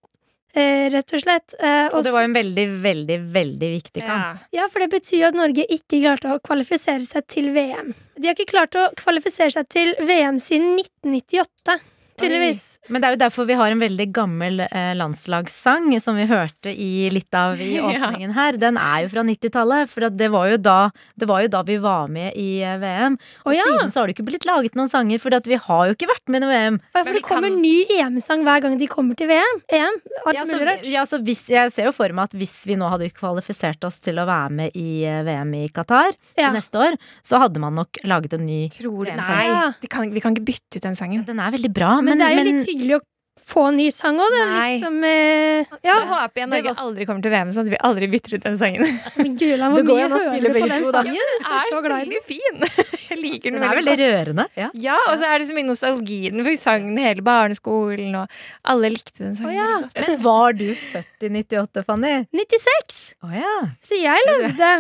eh, 0.57 0.89
rett 0.95 1.13
og 1.13 1.21
slett. 1.27 1.55
Eh, 1.61 1.91
Og 1.93 2.03
det 2.07 2.13
var 2.15 2.25
jo 2.25 2.31
en 2.31 2.39
veldig, 2.39 2.67
veldig, 2.87 3.19
veldig 3.37 3.71
viktig 3.75 4.01
kamp. 4.07 4.41
Ja. 4.49 4.63
ja, 4.63 4.69
for 4.73 4.81
det 4.81 4.89
betyr 4.97 5.21
jo 5.21 5.29
at 5.29 5.37
Norge 5.37 5.67
ikke 5.77 6.01
klarte 6.01 6.33
å 6.33 6.41
kvalifisere 6.41 7.05
seg 7.05 7.29
til 7.29 7.51
VM. 7.53 7.93
De 8.17 8.31
har 8.31 8.35
ikke 8.39 8.49
klart 8.57 8.81
å 8.81 8.89
kvalifisere 8.99 9.53
seg 9.55 9.69
til 9.69 9.93
VM 10.09 10.41
siden 10.43 10.73
1998, 10.81 11.79
tydeligvis. 12.21 12.63
Men 12.89 13.01
det 13.03 13.09
er 13.09 13.15
jo 13.17 13.21
derfor 13.25 13.47
vi 13.49 13.57
har 13.59 13.71
en 13.75 13.83
veldig 13.83 14.07
gammel 14.17 14.61
eh, 14.67 14.93
landslagssang 14.99 15.91
som 16.01 16.17
vi 16.19 16.27
hørte 16.31 16.73
i 16.73 17.09
litt 17.13 17.35
av 17.35 17.61
i 17.61 17.79
åpningen 17.89 18.33
her. 18.37 18.59
Den 18.61 18.79
er 18.81 19.05
jo 19.05 19.11
fra 19.13 19.25
90-tallet, 19.27 19.91
for 19.91 20.09
det, 20.11 20.29
var 20.33 20.49
jo 20.53 20.59
da, 20.63 20.79
det 21.19 21.29
var 21.31 21.43
jo 21.45 21.51
da 21.53 21.63
vi 21.69 21.77
var 21.83 22.09
med 22.13 22.37
i 22.39 22.61
eh, 22.65 22.79
VM. 22.83 23.19
Og 23.45 23.53
oh, 23.53 23.57
ja. 23.57 23.67
siden 23.69 23.93
så 23.95 24.01
har 24.03 24.09
det 24.11 24.17
ikke 24.17 24.27
blitt 24.31 24.47
laget 24.49 24.77
noen 24.79 24.91
sanger, 24.91 25.21
for 25.23 25.35
vi 25.49 25.59
har 25.69 25.85
jo 25.91 25.97
ikke 25.97 26.09
vært 26.11 26.33
med 26.35 26.45
i 26.47 26.51
VM. 26.51 26.81
Ja, 26.95 27.05
for 27.05 27.13
det 27.17 27.25
kommer 27.27 27.53
kan- 27.53 27.61
ny 27.63 27.77
EM-sang 27.99 28.45
hver 28.47 28.63
gang 28.65 28.79
de 28.81 28.89
kommer 28.91 29.19
til 29.19 29.31
VM. 29.31 29.63
EM, 29.73 29.99
alt 30.27 30.35
Ja, 30.39 30.45
så, 30.45 30.53
mulig 30.53 30.67
rart. 30.69 30.87
ja, 30.89 31.05
så 31.09 31.21
hvis, 31.25 31.45
jeg 31.53 31.73
ser 31.75 31.89
jo 31.89 31.93
for 31.97 32.13
meg 32.15 32.29
at 32.31 32.37
hvis 32.39 32.55
vi 32.69 32.77
nå 32.79 32.89
hadde 32.93 33.11
kvalifisert 33.17 33.85
oss 33.89 34.01
til 34.05 34.19
å 34.21 34.27
være 34.29 34.51
med 34.63 34.77
i 34.79 35.05
eh, 35.09 35.23
VM 35.27 35.55
i 35.63 35.67
Qatar 35.75 36.13
Ja. 36.39 36.51
neste 36.55 36.79
år, 36.81 36.97
så 37.27 37.41
hadde 37.43 37.61
man 37.63 37.75
nok 37.79 38.01
laget 38.09 38.35
en 38.39 38.47
ny 38.47 38.69
Tror 38.73 39.05
du 39.07 39.11
VM-sang. 39.13 39.37
Nei, 39.37 39.47
Ja. 39.49 39.65
det 39.81 39.89
kan, 39.93 40.11
vi 40.13 40.21
kan 40.25 40.35
ikke 40.37 40.45
bytte 40.49 40.79
ut 40.81 40.83
den 40.89 40.97
sangen. 40.99 41.25
Den 41.29 41.41
er 41.41 41.53
veldig 41.55 41.73
bra, 41.75 41.99
Men, 42.09 42.17
men, 42.17 42.25
det 42.25 42.29
er 42.29 42.39
jo 42.39 42.49
litt 42.51 42.69
hyggelig 42.73 42.99
å 42.99 43.05
få 43.49 43.65
en 43.71 43.79
ny 43.81 43.87
sang 43.95 44.19
òg, 44.21 44.35
det. 44.35 44.41
er 44.45 44.57
Litt 44.59 44.85
som 44.85 44.97
eh, 45.07 45.71
Ja. 45.87 45.95
Jeg 45.95 46.09
håper 46.11 46.43
jeg 46.43 46.51
Norge 46.53 46.75
aldri 46.85 47.07
kommer 47.09 47.25
til 47.25 47.33
VM, 47.33 47.53
sånn 47.55 47.67
at 47.67 47.73
vi 47.73 47.81
aldri 47.89 48.09
bytter 48.13 48.37
ut 48.37 48.45
den 48.45 48.59
sangen. 48.61 48.85
men 49.19 49.37
Det 49.39 49.85
går 49.89 50.03
an 50.05 50.17
å 50.17 50.21
spille 50.23 50.53
på 50.53 50.59
begge 50.59 50.71
den 50.75 50.85
to, 50.85 50.93
da. 50.93 51.03
sangen? 51.07 51.33
er 51.39 51.73
så 51.73 51.81
den. 51.81 51.95
veldig 51.95 52.23
fin. 52.27 52.61
Jeg 53.09 53.21
liker 53.23 53.55
den, 53.55 53.59
den 53.59 53.65
er 53.65 53.79
veldig 53.81 53.95
godt. 53.95 54.05
rørende. 54.05 54.47
Ja. 54.59 54.69
Ja, 54.89 54.99
og 55.09 55.17
så 55.21 55.31
er 55.31 55.41
det 55.41 55.49
så 55.49 55.57
mye 55.57 55.69
nostalgi 55.71 56.19
i 56.29 56.33
den, 56.35 56.43
for 56.45 56.53
vi 56.53 56.61
sang 56.61 56.85
den 56.91 57.01
hele 57.03 57.25
barneskolen, 57.25 58.15
og 58.21 58.39
alle 58.69 58.93
likte 58.95 59.17
den 59.23 59.35
sangen 59.39 59.49
Oh, 59.49 59.55
ja. 59.57 60.05
Men 60.05 60.19
var 60.21 60.53
du 60.59 60.69
født 60.77 61.25
i 61.25 61.31
98, 61.33 61.87
Fanny? 61.89 62.15
96! 62.37 62.99
Oh, 63.25 63.33
ja. 63.33 63.55
Så 63.81 63.97
jeg 63.97 64.29
levde. 64.29 64.73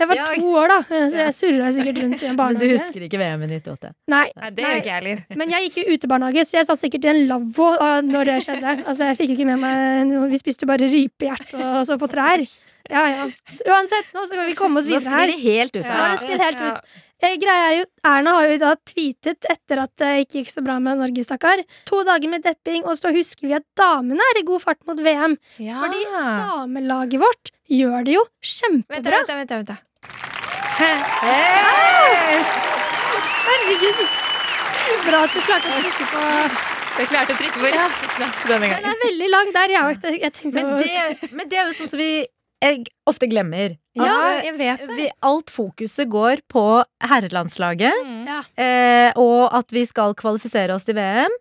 Jeg 0.00 0.08
var 0.08 0.16
Ja. 0.16 0.26
to 0.34 0.52
år, 0.56 0.68
da, 0.72 0.78
så 0.88 1.18
jeg 1.20 1.34
surra 1.36 1.70
sikkert 1.76 2.02
rundt 2.02 2.22
i 2.22 2.26
en 2.30 2.36
barnehage. 2.38 2.58
Men 2.58 2.68
du 2.70 2.78
husker 2.78 3.04
ikke 3.06 3.20
VM 3.20 3.42
i 3.44 3.50
98? 3.60 3.92
Nei, 4.08 4.24
Nei, 4.40 4.50
det 4.56 4.64
gjør 4.64 4.80
ikke 4.80 4.90
jeg 4.90 4.98
heller. 5.02 5.22
Men 5.36 5.50
jeg 5.54 5.68
gikk 5.68 5.78
i 5.82 5.96
utebarnehage, 5.96 6.46
så 6.48 6.56
jeg 6.58 6.68
satt 6.70 6.80
sikkert 6.80 7.04
i 7.04 7.12
en 7.12 7.22
lavvo 7.28 7.68
ah, 7.76 8.00
når 8.00 8.24
det 8.32 8.38
skjedde. 8.46 8.74
Altså, 8.86 9.10
jeg 9.10 9.20
fikk 9.20 9.36
ikke 9.36 9.46
med 9.52 9.60
meg 9.60 10.06
noe. 10.10 10.28
Vi 10.32 10.40
spiste 10.40 10.66
bare 10.70 10.88
rypehjerte 10.90 11.60
og 11.60 11.84
så 11.86 11.98
på 12.00 12.08
trær. 12.10 12.42
Ja, 12.90 13.04
ja. 13.06 13.28
Uansett, 13.70 14.08
nå 14.16 14.24
skal 14.26 14.48
vi 14.48 14.56
komme 14.58 14.80
oss 14.80 14.88
videre 14.88 15.12
her. 15.12 15.30
sklir 15.30 15.36
det 15.36 15.44
helt 15.44 15.76
ut 15.76 15.84
Ja, 15.84 16.16
det 16.16 16.40
helt 16.40 16.60
ut. 16.64 16.98
Eh, 17.20 17.34
greia 17.36 17.64
er 17.68 17.74
jo, 17.76 17.84
Erna 18.08 18.32
har 18.38 18.46
jo 18.48 18.56
da 18.62 18.70
tweetet 18.88 19.44
etter 19.52 19.82
at 19.82 19.92
det 20.00 20.08
ikke 20.24 20.40
gikk 20.40 20.52
så 20.54 20.62
bra 20.64 20.78
med 20.80 20.96
Norge, 21.02 21.20
stakkar. 21.26 21.60
To 21.90 22.00
dager 22.08 22.32
med 22.32 22.42
depping, 22.46 22.86
og 22.88 22.96
så 22.96 23.12
husker 23.12 23.44
vi 23.46 23.52
at 23.58 23.66
damene 23.76 24.24
er 24.32 24.40
i 24.40 24.44
god 24.48 24.62
fart 24.64 24.80
mot 24.88 24.96
VM. 25.04 25.36
Fordi 25.60 26.00
damelaget 26.08 27.20
vårt 27.20 27.52
gjør 27.68 28.04
det 28.08 28.16
jo 28.16 28.24
Vent, 28.24 28.54
kjempebra. 28.56 29.20
vent, 29.20 29.36
vent, 29.36 29.48
da, 29.52 29.60
vent. 29.60 29.89
Da. 30.80 30.90
Herregud. 33.46 34.02
Bra 35.06 35.22
at 35.26 35.34
du 35.34 35.40
klarte 35.46 35.70
å 35.70 35.80
trykke 35.84 36.06
på 36.10 36.26
Jeg 37.00 37.08
klarte 37.12 37.34
å 37.34 37.38
trykke 37.38 37.60
på 37.62 37.70
rett 37.70 38.02
knapp 38.16 38.42
denne 38.48 38.68
Den 38.74 38.88
er 38.90 38.98
veldig 39.04 39.28
lang 39.32 39.52
der, 39.54 39.74
ja. 39.76 39.82
Jeg 40.10 40.32
tenkte 40.36 40.64
Men 40.64 40.80
det, 40.82 41.30
men 41.36 41.48
det 41.52 41.60
er 41.60 41.68
jo 41.70 41.76
sånn 41.78 41.92
som 41.94 42.00
vi 42.02 42.10
jeg 42.60 42.82
ofte 43.08 43.24
glemmer. 43.24 43.72
Ja, 43.96 44.16
eh, 44.34 44.42
jeg 44.50 44.56
vet 44.58 44.82
det. 44.84 44.96
vi, 44.98 45.06
alt 45.24 45.48
fokuset 45.48 46.10
går 46.12 46.42
på 46.52 46.64
herrelandslaget, 47.08 48.02
Mm. 48.04 48.26
ja. 48.28 48.40
eh, 48.60 49.12
og 49.16 49.46
at 49.56 49.72
vi 49.72 49.86
skal 49.88 50.12
kvalifisere 50.12 50.74
oss 50.76 50.84
til 50.84 50.98
VM. 50.98 51.32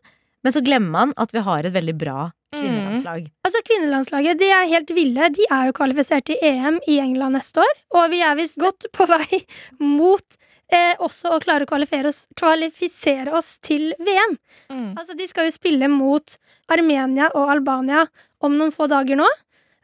Men 0.50 0.56
så 0.56 0.62
glemmer 0.65 0.89
man 0.89 1.12
at 1.22 1.34
vi 1.36 1.41
har 1.46 1.65
et 1.68 1.75
veldig 1.75 1.94
bra 2.01 2.32
kvinnelandslag. 2.56 3.27
Altså 3.46 3.60
Kvinnelandslaget 3.68 4.39
de 4.41 4.48
er 4.50 4.70
helt 4.72 4.94
ville. 4.98 5.27
De 5.36 5.46
er 5.46 5.68
jo 5.70 5.75
kvalifisert 5.77 6.25
til 6.25 6.41
EM 6.41 6.79
i 6.89 6.96
England 7.03 7.38
neste 7.38 7.62
år. 7.62 7.75
Og 7.94 8.08
vi 8.10 8.24
er 8.25 8.34
visst 8.39 8.58
godt 8.58 8.88
på 8.96 9.06
vei 9.12 9.44
mot 9.77 10.39
eh, 10.74 10.96
også 10.98 11.36
å 11.36 11.39
klare 11.44 11.68
å 11.68 11.70
kvalifisere 11.70 12.10
oss, 12.10 12.24
kvalifisere 12.34 13.36
oss 13.38 13.51
til 13.62 13.91
VM. 14.01 14.36
Mm. 14.74 14.89
Altså 14.98 15.13
De 15.22 15.29
skal 15.29 15.51
jo 15.51 15.53
spille 15.53 15.91
mot 15.94 16.38
Armenia 16.74 17.29
og 17.36 17.53
Albania 17.53 18.08
om 18.41 18.58
noen 18.58 18.74
få 18.74 18.89
dager 18.89 19.22
nå. 19.22 19.29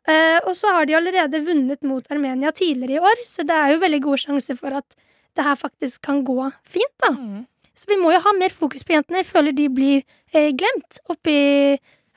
Eh, 0.10 0.40
og 0.46 0.54
så 0.58 0.74
har 0.74 0.90
de 0.90 0.98
allerede 0.98 1.46
vunnet 1.46 1.86
mot 1.86 2.10
Armenia 2.14 2.50
tidligere 2.58 2.98
i 2.98 3.06
år, 3.14 3.26
så 3.30 3.46
det 3.46 3.54
er 3.58 3.74
jo 3.74 3.82
veldig 3.86 4.02
god 4.06 4.22
sjanse 4.22 4.58
for 4.58 4.82
at 4.82 4.98
det 5.36 5.46
her 5.46 5.58
faktisk 5.62 6.02
kan 6.06 6.26
gå 6.26 6.50
fint. 6.66 6.98
da 7.02 7.14
Mm. 7.14 7.46
Så 7.76 7.90
vi 7.92 7.98
må 8.00 8.14
jo 8.14 8.22
ha 8.24 8.34
mer 8.38 8.54
fokus 8.56 8.86
på 8.88 8.96
jentene. 8.96 9.22
Jeg 9.22 9.30
føler 9.30 9.56
de 9.56 9.68
blir 9.74 10.06
eh, 10.32 10.52
glemt 10.56 11.00
oppi 11.12 11.36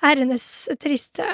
herrenes 0.04 0.46
triste 0.78 1.26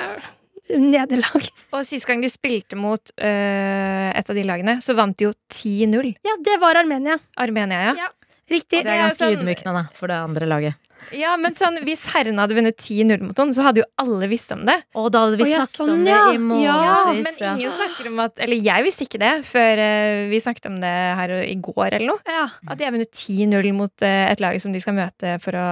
nederlag. 0.73 1.49
Og 1.77 1.85
sist 1.87 2.09
gang 2.09 2.25
de 2.25 2.31
spilte 2.33 2.79
mot 2.81 3.13
øh, 3.21 4.11
et 4.17 4.31
av 4.31 4.39
de 4.39 4.45
lagene, 4.49 4.79
så 4.85 4.97
vant 4.97 5.17
de 5.19 5.29
jo 5.29 5.35
10-0. 5.53 6.15
Ja, 6.25 6.39
det 6.41 6.57
var 6.63 6.81
Armenia. 6.81 7.19
Armenia, 7.37 7.91
ja. 7.91 7.97
Ja. 8.07 8.13
Riktig. 8.51 8.83
Det 8.85 8.91
er 8.93 8.99
ganske 9.09 9.25
sånn- 9.25 9.39
ydmykende 9.41 9.73
da, 9.75 9.85
for 9.97 10.07
det 10.13 10.17
andre 10.21 10.47
laget. 10.47 10.75
Ja, 11.13 11.35
men 11.37 11.53
sånn, 11.55 11.77
Hvis 11.85 12.07
herrene 12.15 12.41
hadde 12.41 12.55
vunnet 12.57 12.77
10-0 12.81 13.21
mot 13.21 13.37
noen, 13.37 13.53
så 13.53 13.63
hadde 13.67 13.83
jo 13.83 13.87
alle 14.01 14.29
visst 14.31 14.53
om 14.53 14.63
det. 14.65 14.77
Og 14.97 15.11
da 15.13 15.25
hadde 15.27 15.37
vi 15.41 15.51
ja, 15.51 15.59
snakket 15.65 15.77
sånn, 15.77 15.91
om 15.93 16.05
det 16.05 16.13
ja. 16.15 16.23
i 16.31 16.65
Ja, 16.65 16.77
månedsvis. 17.05 17.25
Men 17.25 17.35
Ja, 17.45 17.55
ingen 17.57 17.75
snakker 17.77 18.07
om 18.09 18.21
at 18.25 18.39
Eller 18.39 18.57
jeg 18.57 18.85
visste 18.87 19.05
ikke 19.05 19.21
det 19.21 19.33
før 19.45 19.83
øh, 19.85 20.31
vi 20.31 20.41
snakket 20.41 20.67
om 20.71 20.79
det 20.81 20.95
her 21.21 21.35
i 21.45 21.55
går 21.61 21.93
eller 21.99 22.07
noe. 22.15 22.23
Ja. 22.27 22.47
At 22.69 22.79
de 22.79 22.85
har 22.85 22.93
vunnet 22.95 23.13
10-0 23.13 23.73
mot 23.77 23.93
øh, 24.03 24.31
et 24.31 24.41
lag 24.41 24.61
som 24.61 24.73
de 24.73 24.81
skal 24.81 24.95
møte 24.97 25.35
for 25.45 25.53
å 25.53 25.67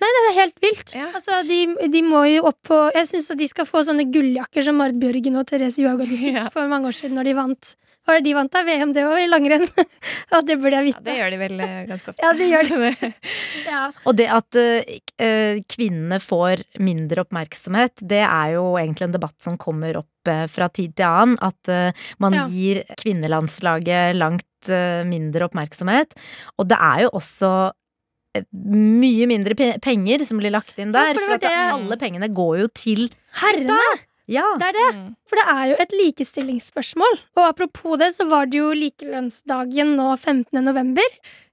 Det 0.00 0.10
er 0.12 0.34
helt 0.42 0.60
vilt. 0.60 0.92
Ja. 0.94 1.08
Altså, 1.14 1.40
de, 1.48 1.88
de 1.88 2.02
må 2.02 2.26
jo 2.28 2.44
opp 2.50 2.58
på 2.68 2.92
Jeg 2.94 3.06
syns 3.08 3.32
de 3.38 3.48
skal 3.48 3.64
få 3.64 3.80
sånne 3.86 4.04
gulljakker 4.12 4.62
som 4.62 4.76
Marit 4.76 4.98
Bjørgen 5.00 5.36
og 5.40 5.46
Therese 5.48 5.78
Johaug 5.80 6.04
fikk 6.04 6.34
Ja. 6.36 6.48
for 6.52 6.68
mange 6.68 6.88
år 6.92 6.96
siden 6.96 7.16
når 7.16 7.24
de 7.30 7.34
vant. 7.34 7.76
Var 8.06 8.18
det 8.20 8.24
de 8.28 8.34
vant 8.36 8.54
av 8.54 8.66
VM, 8.68 8.92
det 8.94 9.02
òg, 9.02 9.16
i 9.24 9.28
langrenn? 9.28 9.64
ja, 10.32 10.40
det 10.46 10.56
burde 10.62 10.78
jeg 10.78 10.86
vite. 10.92 11.02
Ja, 11.02 11.04
det 11.08 11.16
gjør 11.18 11.30
de 11.34 11.38
vel 11.40 11.62
øh, 11.64 11.78
ganske 11.88 12.12
ofte. 12.12 12.22
Ja, 12.22 12.32
det 12.38 12.48
gjør 12.52 12.68
de. 12.70 13.12
Ja. 13.66 13.80
Og 14.06 14.14
det 14.18 14.26
at 14.30 14.58
eh, 14.60 14.98
eh, 15.18 15.58
kvinnene 15.68 16.20
får 16.22 16.62
mindre 16.78 17.24
oppmerksomhet, 17.24 17.98
det 18.06 18.22
er 18.22 18.52
jo 18.54 18.68
egentlig 18.78 19.08
en 19.08 19.16
debatt 19.16 19.34
som 19.42 19.56
kommer 19.58 19.98
opp 19.98 20.30
uh, 20.30 20.44
fra 20.50 20.68
tid 20.70 20.94
til 20.98 21.08
annen. 21.08 21.34
At 21.42 21.72
uh, 21.72 22.06
man 22.22 22.36
Ja. 22.38 22.46
gir 22.52 22.84
kvinnelandslaget 23.00 24.14
langt 24.18 24.70
eh, 24.70 25.02
mindre 25.06 25.46
oppmerksomhet. 25.50 26.14
Og 26.60 26.68
det 26.70 26.78
er 26.78 27.04
jo 27.06 27.10
også 27.18 27.50
eh, 28.38 28.46
mye 28.54 29.26
mindre 29.30 29.54
pe 29.58 29.72
penger 29.82 30.22
som 30.26 30.38
blir 30.42 30.54
lagt 30.54 30.78
inn 30.78 30.94
Ja, 30.94 31.08
der. 31.10 31.18
for 31.18 31.34
for 31.34 31.42
det- 31.42 31.54
alle 31.74 31.98
pengene 32.00 32.30
går 32.34 32.60
jo 32.64 32.68
til 32.74 33.08
Herrene! 33.42 33.78
Ja. 34.28 34.44
Det 34.58 34.68
er 34.72 34.76
det. 34.76 34.86
Mm. 34.96 35.08
For 35.30 35.38
det 35.38 35.46
er 35.52 35.64
jo 35.70 35.76
et 35.84 35.92
likestillingsspørsmål. 36.00 37.18
Og 37.38 37.42
apropos 37.48 37.98
det, 38.00 38.12
så 38.16 38.26
var 38.30 38.46
det 38.50 38.58
jo 38.58 38.72
likelønnsdagen 38.74 39.94
nå 39.98 40.12
15. 40.18 40.62
november. 40.64 41.04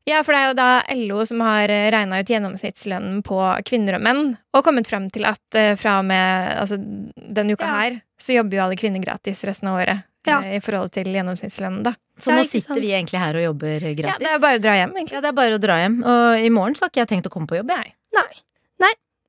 Ja, 0.09 0.19
for 0.25 0.35
det 0.35 0.39
er 0.41 0.49
jo 0.49 0.55
da 0.57 0.69
LO 0.99 1.23
som 1.29 1.39
har 1.45 1.71
regna 1.71 2.17
ut 2.19 2.27
gjennomsnittslønnen 2.27 3.21
på 3.23 3.37
kvinner 3.69 3.95
og 3.95 4.03
menn, 4.03 4.23
og 4.51 4.65
kommet 4.65 4.89
frem 4.91 5.05
til 5.13 5.23
at 5.29 5.55
eh, 5.55 5.77
fra 5.79 5.99
og 6.01 6.09
med 6.09 6.49
altså, 6.59 6.75
denne 7.15 7.55
uka 7.55 7.69
Ja. 7.69 7.77
her, 7.85 7.95
så 8.19 8.35
jobber 8.35 8.57
jo 8.57 8.63
alle 8.65 8.75
kvinner 8.81 8.99
gratis 9.05 9.45
resten 9.47 9.69
av 9.71 9.79
året. 9.79 10.03
Ja. 10.27 10.41
eh, 10.43 10.57
I 10.57 10.63
forhold 10.63 10.91
til 10.91 11.07
gjennomsnittslønnen, 11.07 11.83
da. 11.87 11.95
Så 12.19 12.35
nå 12.35 12.43
sitter 12.43 12.73
sant. 12.75 12.83
vi 12.83 12.91
egentlig 12.91 13.19
her 13.23 13.39
og 13.39 13.45
jobber 13.47 13.79
gratis? 13.95 14.11
Ja, 14.11 14.17
det 14.19 14.33
er 14.35 14.43
bare 14.43 14.59
å 14.59 14.63
dra 14.65 14.75
hjem, 14.81 14.91
egentlig. 14.99 15.15
Ja, 15.15 15.21
det 15.23 15.31
er 15.31 15.39
bare 15.39 15.55
å 15.55 15.63
dra 15.63 15.79
hjem. 15.85 15.97
Og 16.03 16.43
i 16.45 16.51
morgen 16.53 16.75
så 16.75 16.83
har 16.85 16.91
ikke 16.91 17.05
jeg 17.05 17.11
tenkt 17.15 17.31
å 17.31 17.33
komme 17.33 17.47
på 17.47 17.61
jobb. 17.61 17.71
jeg. 17.71 17.95
Nei. 18.19 18.42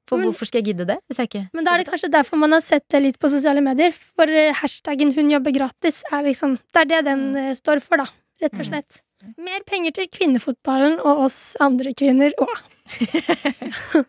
For 0.06 0.18
Men- 0.18 0.26
hvorfor 0.28 0.46
skal 0.46 0.60
jeg 0.62 0.74
gidde 0.74 0.86
det? 0.86 0.98
Hvis 1.08 1.16
jeg 1.18 1.28
ikke 1.30 1.48
Men 1.54 1.64
da 1.64 1.74
er 1.74 1.78
det 1.78 1.88
kanskje 1.88 2.10
derfor 2.12 2.36
man 2.36 2.52
har 2.52 2.60
sett 2.60 2.84
det 2.90 3.02
litt 3.02 3.18
på 3.18 3.30
sosiale 3.30 3.62
medier. 3.64 3.90
For 3.92 4.24
eh, 4.28 4.52
hashtaggen 4.52 5.14
'hun 5.14 5.30
jobber 5.30 5.50
gratis' 5.52 6.02
er 6.12 6.22
liksom 6.22 6.58
Det 6.72 6.80
er 6.82 6.84
det 6.84 7.04
den 7.04 7.32
mm. 7.32 7.54
står 7.56 7.80
for, 7.80 7.96
da. 7.96 8.06
Rett 8.42 8.52
og 8.52 8.58
Mm. 8.66 8.68
slett. 8.68 9.02
Mer 9.38 9.60
penger 9.66 9.90
til 9.92 10.06
kvinnefotballen 10.08 10.98
og 11.00 11.24
oss 11.24 11.56
andre 11.60 11.94
kvinner 11.94 12.32
òg. 12.38 12.60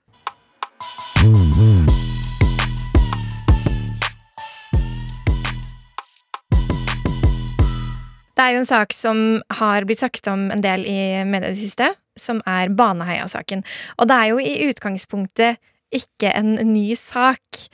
Det 8.35 8.43
er 8.43 8.51
jo 8.57 8.63
en 8.65 8.67
sak 8.67 8.91
som 8.95 9.19
har 9.61 9.85
blitt 9.87 10.01
sagt 10.03 10.27
om 10.27 10.49
en 10.51 10.63
del 10.63 10.83
i 10.83 11.23
media 11.23 11.47
i 11.47 11.53
det 11.53 11.61
siste, 11.61 11.87
som 12.19 12.41
er 12.45 12.67
Baneheia-saken. 12.75 13.63
Og 13.99 14.09
det 14.11 14.17
er 14.17 14.31
jo 14.33 14.41
i 14.43 14.67
utgangspunktet 14.67 15.61
ikke 15.93 16.31
en 16.33 16.55
ny 16.71 16.89
sak. 16.99 17.65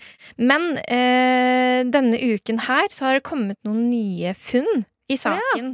Men 0.41 0.75
eh, 0.85 1.81
denne 1.87 2.19
uken 2.19 2.63
her 2.67 2.89
så 2.91 3.07
har 3.07 3.19
det 3.19 3.27
kommet 3.27 3.59
noen 3.67 3.89
nye 3.91 4.33
funn 4.37 4.85
i 5.11 5.17
saken 5.19 5.73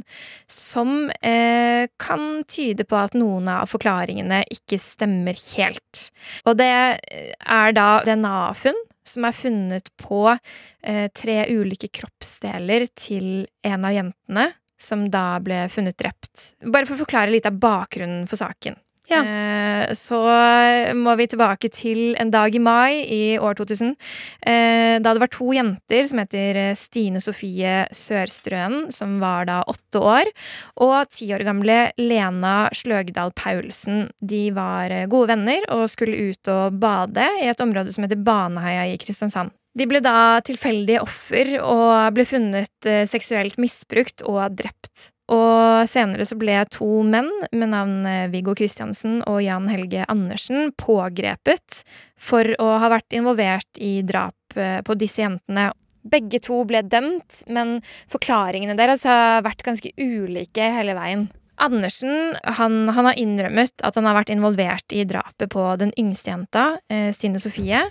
som 0.50 1.10
eh, 1.22 1.86
kan 2.00 2.44
tyde 2.50 2.86
på 2.88 2.98
at 2.98 3.14
noen 3.18 3.48
av 3.52 3.70
forklaringene 3.70 4.42
ikke 4.54 4.80
stemmer 4.82 5.38
helt. 5.54 6.08
Og 6.48 6.58
det 6.58 6.70
er 6.70 7.76
da 7.76 7.88
DNA-funn 8.06 8.78
som 9.08 9.24
er 9.24 9.36
funnet 9.36 9.92
på 10.00 10.24
eh, 10.32 11.06
tre 11.16 11.38
ulike 11.54 11.90
kroppsdeler 12.00 12.88
til 12.98 13.46
en 13.66 13.86
av 13.86 13.94
jentene 13.94 14.50
som 14.78 15.08
da 15.10 15.40
ble 15.42 15.64
funnet 15.72 15.98
drept. 15.98 16.52
Bare 16.62 16.86
for 16.86 16.96
å 16.96 17.02
forklare 17.02 17.32
litt 17.32 17.48
av 17.48 17.58
bakgrunnen 17.58 18.28
for 18.30 18.40
saken. 18.40 18.78
Ja. 19.08 19.22
Eh, 19.24 19.94
så 19.96 20.18
må 20.96 21.14
vi 21.16 21.26
tilbake 21.30 21.70
til 21.72 22.12
en 22.20 22.30
dag 22.32 22.54
i 22.54 22.60
mai 22.60 23.00
i 23.08 23.22
år 23.40 23.56
2000, 23.56 23.94
eh, 24.44 24.98
da 25.00 25.14
det 25.14 25.22
var 25.22 25.32
to 25.32 25.48
jenter 25.56 26.04
som 26.10 26.20
heter 26.20 26.60
eh, 26.60 26.74
Stine 26.76 27.22
Sofie 27.24 27.86
Sørstrøen, 27.94 28.90
som 28.92 29.16
var 29.22 29.48
da 29.48 29.62
åtte 29.68 30.02
år, 30.02 30.28
og 30.84 31.08
ti 31.14 31.30
år 31.32 31.46
gamle 31.48 31.78
Lena 31.96 32.68
Sløgdal 32.76 33.32
Paulsen. 33.38 34.10
De 34.20 34.48
var 34.52 34.92
gode 35.08 35.32
venner 35.32 35.64
og 35.72 35.88
skulle 35.92 36.30
ut 36.30 36.52
og 36.52 36.76
bade 36.80 37.24
i 37.40 37.48
et 37.48 37.64
område 37.64 37.94
som 37.94 38.04
heter 38.04 38.20
Baneheia 38.20 38.90
i 38.92 38.98
Kristiansand. 39.00 39.54
De 39.78 39.86
ble 39.86 40.00
da 40.02 40.40
tilfeldige 40.42 41.04
offer 41.04 41.54
og 41.62 42.12
ble 42.16 42.24
funnet 42.26 42.88
seksuelt 43.08 43.60
misbrukt 43.62 44.24
og 44.26 44.56
drept. 44.58 45.12
Og 45.28 45.84
senere 45.88 46.24
så 46.24 46.38
ble 46.40 46.56
to 46.72 47.02
menn 47.04 47.28
med 47.52 47.72
navn 47.74 48.06
eh, 48.08 48.28
Viggo 48.32 48.54
Kristiansen 48.56 49.20
og 49.28 49.42
Jan 49.44 49.68
Helge 49.68 50.06
Andersen 50.08 50.72
pågrepet 50.80 51.82
for 52.16 52.48
å 52.62 52.70
ha 52.80 52.88
vært 52.94 53.16
involvert 53.16 53.80
i 53.82 53.98
drap 54.08 54.56
eh, 54.56 54.80
på 54.80 54.96
disse 54.96 55.20
jentene. 55.20 55.70
Begge 56.08 56.40
to 56.40 56.62
ble 56.64 56.80
dømt, 56.86 57.42
men 57.52 57.82
forklaringene 58.08 58.78
deres 58.78 59.04
har 59.04 59.44
vært 59.44 59.66
ganske 59.66 59.92
ulike 60.00 60.70
hele 60.78 60.96
veien. 60.96 61.28
Andersen 61.60 62.36
han, 62.56 62.80
han 62.94 63.08
har 63.10 63.18
innrømmet 63.18 63.82
at 63.84 63.96
han 63.98 64.06
har 64.06 64.16
vært 64.20 64.30
involvert 64.32 64.94
i 64.94 65.02
drapet 65.10 65.50
på 65.52 65.64
den 65.76 65.92
yngste 66.00 66.32
jenta, 66.32 66.66
eh, 66.88 67.10
Stine 67.12 67.42
Sofie, 67.42 67.82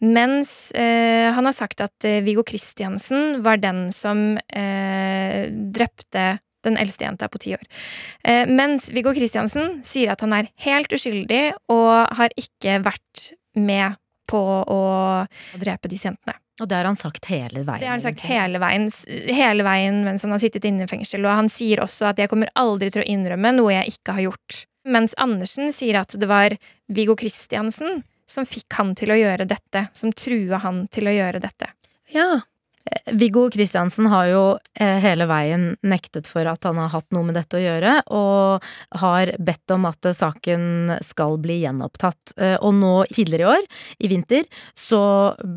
mens 0.00 0.70
eh, 0.72 1.28
han 1.34 1.44
har 1.44 1.56
sagt 1.56 1.82
at 1.84 2.08
Viggo 2.24 2.46
Kristiansen 2.46 3.42
var 3.44 3.60
den 3.60 3.88
som 3.92 4.38
eh, 4.48 5.50
drepte 5.50 6.38
den 6.68 6.80
eldste 6.80 7.06
jenta 7.06 7.28
på 7.28 7.40
ti 7.42 7.54
år. 7.56 7.64
Eh, 8.24 8.44
mens 8.48 8.90
Viggo 8.94 9.14
Kristiansen 9.16 9.80
sier 9.86 10.14
at 10.14 10.24
han 10.24 10.34
er 10.36 10.50
helt 10.64 10.92
uskyldig 10.92 11.42
og 11.72 12.18
har 12.18 12.34
ikke 12.38 12.80
vært 12.84 13.30
med 13.58 13.98
på 14.28 14.42
å 14.68 14.82
drepe 15.58 15.90
disse 15.90 16.10
jentene. 16.10 16.36
Og 16.58 16.66
det 16.66 16.74
har 16.74 16.88
han 16.88 16.98
sagt 16.98 17.28
hele 17.30 17.62
veien. 17.62 17.80
Det 17.80 17.86
har 17.86 17.94
han 17.94 18.02
sagt 18.02 18.24
hele 18.26 18.58
veien, 18.58 18.88
hele 19.30 19.66
veien 19.66 20.00
mens 20.06 20.24
han 20.26 20.34
har 20.34 20.42
sittet 20.42 20.66
inne 20.66 20.88
i 20.88 20.90
fengsel, 20.90 21.22
og 21.22 21.36
han 21.38 21.50
sier 21.52 21.84
også 21.84 22.10
at 22.10 22.18
'jeg 22.18 22.28
kommer 22.28 22.50
aldri 22.58 22.90
til 22.90 23.02
å 23.02 23.06
innrømme 23.06 23.54
noe 23.54 23.72
jeg 23.72 23.94
ikke 23.94 24.16
har 24.18 24.26
gjort'. 24.26 24.66
Mens 24.84 25.14
Andersen 25.18 25.72
sier 25.72 26.00
at 26.00 26.08
det 26.18 26.28
var 26.28 26.56
Viggo 26.88 27.14
Kristiansen 27.14 28.02
som 28.26 28.44
fikk 28.44 28.74
han 28.76 28.94
til 28.94 29.12
å 29.12 29.18
gjøre 29.18 29.46
dette, 29.48 29.88
som 29.96 30.12
trua 30.12 30.60
han 30.64 30.86
til 30.88 31.08
å 31.08 31.14
gjøre 31.14 31.40
dette. 31.40 31.70
Ja. 32.12 32.40
Viggo 33.12 33.46
Kristiansen 33.50 34.06
har 34.12 34.26
jo 34.28 34.42
eh, 34.78 34.98
hele 35.02 35.26
veien 35.28 35.70
nektet 35.86 36.28
for 36.30 36.46
at 36.48 36.64
han 36.68 36.78
har 36.80 36.90
hatt 36.92 37.08
noe 37.14 37.26
med 37.26 37.36
dette 37.38 37.58
å 37.58 37.62
gjøre, 37.62 37.94
og 38.14 38.68
har 39.02 39.32
bedt 39.42 39.74
om 39.74 39.86
at 39.88 40.08
eh, 40.08 40.16
saken 40.16 40.94
skal 41.04 41.38
bli 41.42 41.60
gjenopptatt. 41.62 42.34
Eh, 42.36 42.56
og 42.60 42.76
nå 42.78 42.92
tidligere 43.12 43.46
i 43.46 43.50
år, 43.56 43.68
i 44.04 44.10
vinter, 44.12 44.48
så 44.76 45.00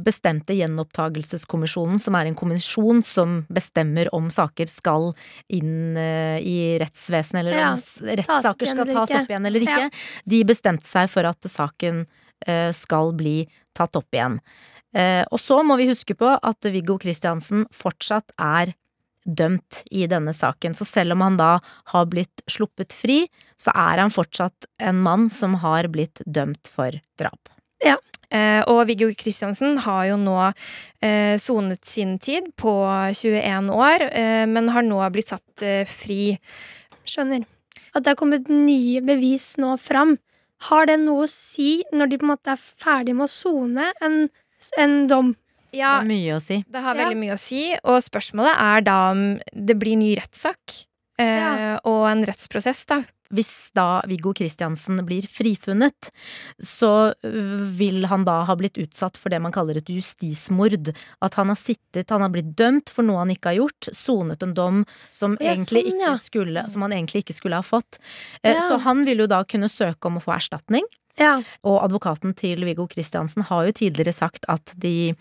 bestemte 0.05 0.55
Gjenopptakelseskommisjonen, 0.57 1.99
som 2.01 2.17
er 2.19 2.29
en 2.29 2.37
kommisjon 2.37 3.03
som 3.07 3.41
bestemmer 3.51 4.11
om 4.15 4.29
saker 4.31 4.69
skal 4.71 5.11
inn 5.51 5.97
eh, 5.99 6.39
i 6.39 6.57
rettsvesenet, 6.81 7.43
eller 7.43 7.57
Ja, 7.57 7.71
om 7.71 7.79
tas 7.79 8.01
rettssaker 8.01 8.73
skal 8.73 8.91
tas 8.91 9.15
opp 9.21 9.31
igjen 9.31 9.47
eller 9.47 9.67
ikke. 9.67 9.87
Ja. 9.87 9.93
De 10.25 10.43
bestemte 10.47 10.89
seg 10.89 11.09
for 11.11 11.27
at 11.29 11.47
saken 11.49 12.05
eh, 12.47 12.69
skal 12.75 13.15
bli 13.17 13.41
tatt 13.77 13.95
opp 13.99 14.15
igjen. 14.15 14.39
Eh, 14.95 15.23
og 15.31 15.39
så 15.39 15.61
må 15.63 15.77
vi 15.79 15.89
huske 15.91 16.15
på 16.17 16.29
at 16.35 16.69
Viggo 16.73 16.97
Kristiansen 17.01 17.65
fortsatt 17.75 18.33
er 18.37 18.73
dømt 19.25 19.83
i 19.91 20.07
denne 20.09 20.33
saken. 20.33 20.75
Så 20.75 20.85
selv 20.85 21.15
om 21.15 21.23
han 21.25 21.37
da 21.39 21.51
har 21.93 22.07
blitt 22.09 22.43
sluppet 22.49 22.93
fri, 22.95 23.23
så 23.59 23.73
er 23.75 24.01
han 24.01 24.13
fortsatt 24.13 24.67
en 24.81 25.01
mann 25.05 25.29
som 25.29 25.59
har 25.61 25.89
blitt 25.93 26.23
dømt 26.25 26.71
for 26.71 26.97
drap. 27.19 27.53
Ja. 27.81 27.97
og 28.69 28.85
Viggo 28.87 29.09
Kristiansen 29.17 29.79
har 29.83 30.05
jo 30.07 30.17
nå 30.21 30.35
eh, 31.03 31.35
sonet 31.41 31.83
sin 31.83 32.13
tid 32.21 32.51
på 32.55 32.71
21 33.11 33.71
år, 33.73 34.05
eh, 34.07 34.45
men 34.47 34.69
har 34.71 34.85
nå 34.87 35.01
blitt 35.11 35.33
satt 35.33 35.65
eh, 35.65 35.83
fri. 35.89 36.37
Skjønner. 37.03 37.43
At 37.91 38.05
det 38.05 38.13
har 38.13 38.19
kommet 38.19 38.47
nye 38.47 39.01
bevis 39.03 39.57
nå 39.59 39.75
fram. 39.81 40.15
Har 40.69 40.87
det 40.87 40.99
noe 41.01 41.25
å 41.25 41.31
si 41.31 41.81
når 41.91 42.11
de 42.11 42.21
på 42.21 42.27
en 42.27 42.33
måte 42.35 42.53
er 42.53 42.61
ferdig 42.61 43.17
med 43.17 43.27
å 43.27 43.33
sone 43.33 43.89
en, 44.05 44.17
en 44.77 45.07
dom? 45.07 45.35
Ja, 45.73 46.01
Det 46.01 46.09
er 46.11 46.11
mye 46.11 46.35
å 46.35 46.41
si. 46.41 46.65
det 46.69 46.81
har 46.83 46.95
Ja. 46.95 47.05
veldig 47.05 47.17
mye 47.17 47.33
å 47.33 47.39
si, 47.39 47.75
og 47.85 48.01
spørsmålet 48.03 48.55
er 48.59 48.81
da 48.81 49.11
om 49.11 49.39
det 49.55 49.79
blir 49.79 49.95
ny 49.97 50.15
rettssak. 50.17 50.85
Eh, 51.17 51.37
Ja. 51.39 51.79
Og 51.85 52.07
en 52.09 52.25
rettsprosess, 52.25 52.85
da. 52.87 53.03
Hvis 53.31 53.71
da 53.73 54.01
Viggo 54.05 54.33
Kristiansen 54.33 54.99
blir 55.05 55.21
frifunnet, 55.23 56.09
så 56.59 57.13
øh, 57.23 57.61
vil 57.77 58.03
han 58.07 58.25
da 58.25 58.43
ha 58.43 58.55
blitt 58.55 58.73
utsatt 58.75 59.15
for 59.15 59.29
det 59.29 59.39
man 59.41 59.53
kaller 59.53 59.77
et 59.77 59.85
justismord. 59.87 60.91
At 61.21 61.35
han 61.35 61.47
har 61.47 61.55
sittet, 61.55 62.09
han 62.09 62.19
har 62.19 62.29
blitt 62.29 62.53
dømt 62.57 62.89
for 62.89 63.03
noe 63.03 63.19
han 63.19 63.29
ikke 63.29 63.53
har 63.53 63.59
gjort, 63.61 63.87
sonet 63.95 64.43
en 64.43 64.53
dom 64.53 64.85
som, 65.09 65.37
Ja, 65.39 65.53
egentlig 65.53 65.85
sånn, 65.85 65.93
ikke 65.93 66.11
ja. 66.11 66.17
skulle, 66.17 66.69
som 66.69 66.81
han 66.81 66.91
egentlig 66.91 67.23
ikke 67.23 67.35
skulle 67.39 67.55
ha 67.55 67.61
fått. 67.63 67.99
Eh, 68.43 68.53
Ja. 68.53 68.67
Så 68.69 68.81
han 68.81 69.05
vil 69.05 69.19
jo 69.19 69.27
da 69.27 69.43
kunne 69.45 69.69
søke 69.69 70.05
om 70.07 70.17
å 70.19 70.21
få 70.23 70.35
erstatning. 70.35 70.83
Ja. 71.19 71.35
Og 71.67 71.81
advokaten 71.83 72.35
til 72.37 72.63
Viggo 72.67 72.87
Kristiansen 72.91 73.45
har 73.49 73.67
jo 73.67 73.77
tidligere 73.81 74.15
sagt 74.15 74.47
at 74.51 74.73
de 74.81 75.13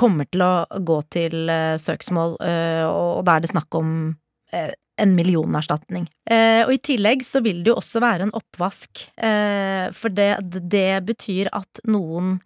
kommer 0.00 0.28
til 0.28 0.42
å 0.44 0.66
gå 0.84 1.00
til 1.14 1.48
uh, 1.48 1.76
søksmål, 1.80 2.36
uh, 2.42 2.84
og 2.90 3.24
da 3.26 3.36
er 3.36 3.44
det 3.44 3.52
snakk 3.52 3.78
om 3.78 3.90
uh, 4.54 4.72
en 4.96 5.12
millionerstatning. 5.12 6.06
Og 6.32 6.70
i 6.72 6.78
tillegg 6.80 7.20
så 7.20 7.42
vil 7.44 7.58
det 7.60 7.68
jo 7.68 7.74
også 7.76 8.00
være 8.00 8.24
en 8.24 8.30
oppvask, 8.32 9.02
for 9.92 10.14
det, 10.16 10.30
det 10.72 11.02
betyr 11.04 11.50
at 11.52 11.82
noen 11.84 12.38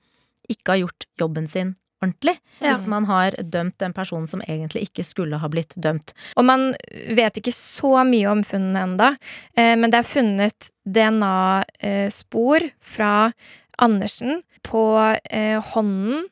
ikke 0.50 0.74
har 0.74 0.80
gjort 0.80 1.06
jobben 1.22 1.46
sin 1.46 1.70
ordentlig. 2.02 2.36
Ja. 2.60 2.74
Hvis 2.74 2.86
man 2.90 3.04
har 3.04 3.36
dømt 3.42 3.82
en 3.82 3.92
person 3.96 4.26
som 4.26 4.42
egentlig 4.46 4.86
ikke 4.88 5.04
skulle 5.04 5.40
ha 5.40 5.48
blitt 5.52 5.74
dømt. 5.76 6.14
Og 6.40 6.44
man 6.48 6.70
vet 7.16 7.36
ikke 7.40 7.52
så 7.54 8.00
mye 8.08 8.30
om 8.32 8.42
funnene 8.46 8.84
enda, 8.88 9.10
eh, 9.56 9.76
men 9.76 9.92
det 9.92 10.00
er 10.00 10.08
funnet 10.08 10.70
DNA-spor 10.88 12.70
fra 12.80 13.32
Andersen 13.80 14.42
på 14.66 14.84
eh, 15.30 15.60
hånden 15.72 16.26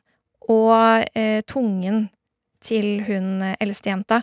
og 0.48 1.04
eh, 1.14 1.40
tungen 1.48 2.08
til 2.64 3.04
hun 3.06 3.42
eldste 3.60 3.92
jenta. 3.92 4.22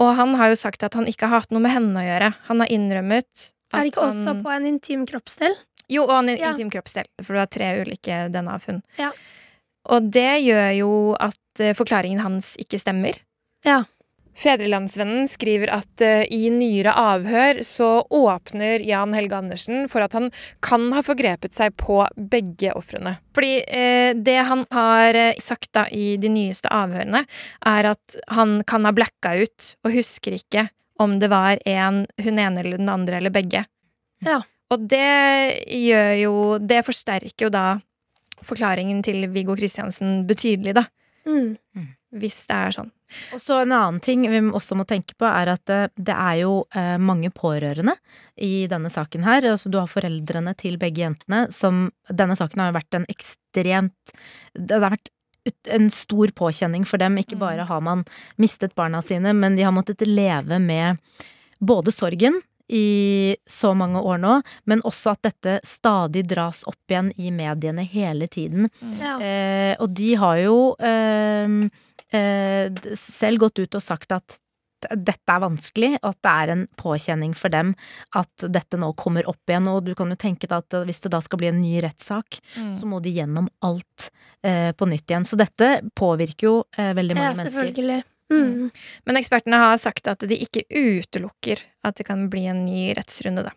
Og 0.00 0.14
han 0.18 0.34
har 0.38 0.50
jo 0.50 0.58
sagt 0.58 0.82
at 0.86 0.96
han 0.96 1.06
ikke 1.10 1.28
har 1.28 1.44
hatt 1.44 1.52
noe 1.54 1.62
med 1.62 1.74
henne 1.74 2.00
å 2.00 2.06
gjøre. 2.06 2.32
Han 2.48 2.62
har 2.64 2.72
innrømmet 2.72 3.28
at 3.74 3.78
Er 3.78 3.84
det 3.84 3.92
ikke 3.92 4.06
også 4.08 4.26
han 4.30 4.42
på 4.46 4.52
en 4.54 4.66
intim 4.70 5.04
kroppsdel? 5.10 5.54
Jo, 5.92 6.06
og 6.06 6.16
en 6.22 6.36
Ja. 6.38 6.52
intim 6.52 6.70
kroppsdel, 6.72 7.04
for 7.22 7.34
det 7.34 7.40
har 7.40 7.52
tre 7.52 7.82
ulike 7.84 8.28
DNA-funn. 8.32 8.82
Ja. 8.98 9.10
Og 9.92 10.12
det 10.14 10.44
gjør 10.44 10.70
jo 10.78 10.92
at 11.20 11.62
eh, 11.62 11.74
forklaringen 11.76 12.22
hans 12.24 12.54
ikke 12.60 12.80
stemmer. 12.80 13.18
Ja. 13.66 13.82
Fedrelandsvennen 14.34 15.28
skriver 15.30 15.70
at 15.76 16.02
eh, 16.02 16.24
i 16.32 16.48
nyere 16.50 16.94
avhør 16.98 17.60
så 17.66 17.90
åpner 18.10 18.82
Jan 18.82 19.14
Helge 19.14 19.38
Andersen 19.38 19.84
for 19.90 20.02
at 20.06 20.16
han 20.16 20.30
kan 20.64 20.88
ha 20.96 21.04
forgrepet 21.06 21.54
seg 21.54 21.76
på 21.78 22.00
begge 22.16 22.72
ofrene. 22.74 23.16
Fordi 23.36 23.52
eh, 23.62 24.10
det 24.16 24.40
han 24.48 24.64
har 24.74 25.20
sagt 25.42 25.70
da 25.76 25.86
i 25.92 26.14
de 26.20 26.32
nyeste 26.32 26.72
avhørene, 26.72 27.22
er 27.66 27.92
at 27.94 28.18
han 28.34 28.62
kan 28.66 28.88
ha 28.88 28.94
blacka 28.96 29.36
ut 29.44 29.70
og 29.84 29.94
husker 29.94 30.40
ikke 30.40 30.68
om 31.02 31.18
det 31.18 31.30
var 31.30 31.58
en, 31.66 32.04
hun 32.22 32.38
ene 32.38 32.62
eller 32.62 32.78
den 32.78 32.90
andre 32.90 33.18
eller 33.18 33.34
begge. 33.34 33.64
Ja. 34.24 34.40
Og 34.72 34.86
det 34.88 35.60
gjør 35.68 36.12
jo 36.16 36.34
Det 36.62 36.78
forsterker 36.86 37.46
jo 37.46 37.50
da 37.52 37.64
forklaringen 38.46 39.02
til 39.06 39.26
Viggo 39.34 39.56
Kristiansen 39.58 40.22
betydelig, 40.28 40.76
da. 40.78 40.86
Mm. 41.24 41.56
Hvis 42.14 42.44
det 42.46 42.56
er 42.56 42.74
sånn. 42.76 42.90
Og 43.34 43.40
så 43.42 43.60
en 43.62 43.72
annen 43.74 44.00
ting 44.02 44.24
vi 44.30 44.40
også 44.54 44.76
må 44.78 44.86
tenke 44.88 45.16
på, 45.18 45.26
er 45.26 45.50
at 45.54 45.70
eh, 45.72 45.90
det 45.96 46.14
er 46.14 46.38
jo 46.42 46.52
eh, 46.76 46.94
mange 47.00 47.30
pårørende 47.34 47.96
i 48.36 48.66
denne 48.70 48.90
saken 48.92 49.26
her. 49.26 49.46
Altså 49.54 49.72
du 49.72 49.80
har 49.80 49.90
foreldrene 49.90 50.54
til 50.58 50.78
begge 50.80 51.04
jentene 51.04 51.46
som 51.54 51.88
Denne 52.08 52.36
saken 52.38 52.60
har 52.60 52.70
jo 52.70 52.76
vært 52.76 52.96
en 52.98 53.06
ekstremt 53.08 54.14
Det 54.52 54.74
har 54.76 54.82
vært 54.84 55.10
en 55.74 55.90
stor 55.92 56.32
påkjenning 56.36 56.86
for 56.88 57.02
dem. 57.02 57.18
Ikke 57.20 57.38
bare 57.40 57.66
har 57.68 57.82
man 57.84 58.04
mistet 58.40 58.76
barna 58.78 59.02
sine, 59.04 59.34
men 59.36 59.58
de 59.58 59.66
har 59.66 59.74
måttet 59.76 60.06
leve 60.08 60.58
med 60.62 61.00
både 61.60 61.92
sorgen 61.92 62.40
i 62.68 63.36
så 63.46 63.74
mange 63.76 64.00
år 64.00 64.20
nå, 64.22 64.36
men 64.64 64.84
også 64.88 65.14
at 65.14 65.26
dette 65.28 65.58
stadig 65.68 66.24
dras 66.30 66.62
opp 66.70 66.90
igjen 66.90 67.10
i 67.20 67.32
mediene 67.34 67.84
hele 67.84 68.28
tiden. 68.30 68.70
Ja. 69.00 69.18
Eh, 69.20 69.74
og 69.78 69.92
de 69.96 70.14
har 70.20 70.40
jo 70.40 70.56
eh, 70.80 71.58
eh, 72.16 72.88
selv 72.98 73.44
gått 73.44 73.60
ut 73.60 73.76
og 73.76 73.84
sagt 73.84 74.16
at 74.16 74.40
dette 74.84 75.32
er 75.32 75.40
vanskelig, 75.40 75.90
og 76.02 76.10
at 76.10 76.18
det 76.26 76.32
er 76.42 76.52
en 76.52 76.64
påkjenning 76.80 77.34
for 77.38 77.52
dem 77.52 77.72
at 78.18 78.46
dette 78.52 78.76
nå 78.80 78.90
kommer 79.00 79.24
opp 79.30 79.48
igjen. 79.48 79.68
Og 79.72 79.84
du 79.86 79.94
kan 79.96 80.12
jo 80.12 80.18
tenke 80.20 80.48
deg 80.50 80.58
at 80.60 80.76
hvis 80.88 81.00
det 81.04 81.12
da 81.14 81.22
skal 81.24 81.40
bli 81.40 81.48
en 81.48 81.62
ny 81.62 81.78
rettssak, 81.84 82.40
så 82.52 82.88
må 82.88 83.00
de 83.04 83.14
gjennom 83.16 83.48
alt 83.64 84.10
eh, 84.44 84.72
på 84.76 84.88
nytt 84.90 85.08
igjen. 85.08 85.24
Så 85.24 85.40
dette 85.40 85.78
påvirker 85.96 86.50
jo 86.50 86.58
eh, 86.76 86.92
veldig 86.96 87.16
mange 87.16 87.30
ja, 87.32 87.38
mennesker. 87.40 88.04
Mm. 88.32 88.70
Men 89.04 89.20
ekspertene 89.20 89.60
har 89.60 89.76
sagt 89.82 90.08
at 90.08 90.24
de 90.28 90.38
ikke 90.46 90.64
utelukker 90.70 91.60
at 91.84 91.98
det 91.98 92.08
kan 92.08 92.28
bli 92.32 92.46
en 92.50 92.64
ny 92.64 92.92
rettsrunde, 92.96 93.44
da. 93.50 93.52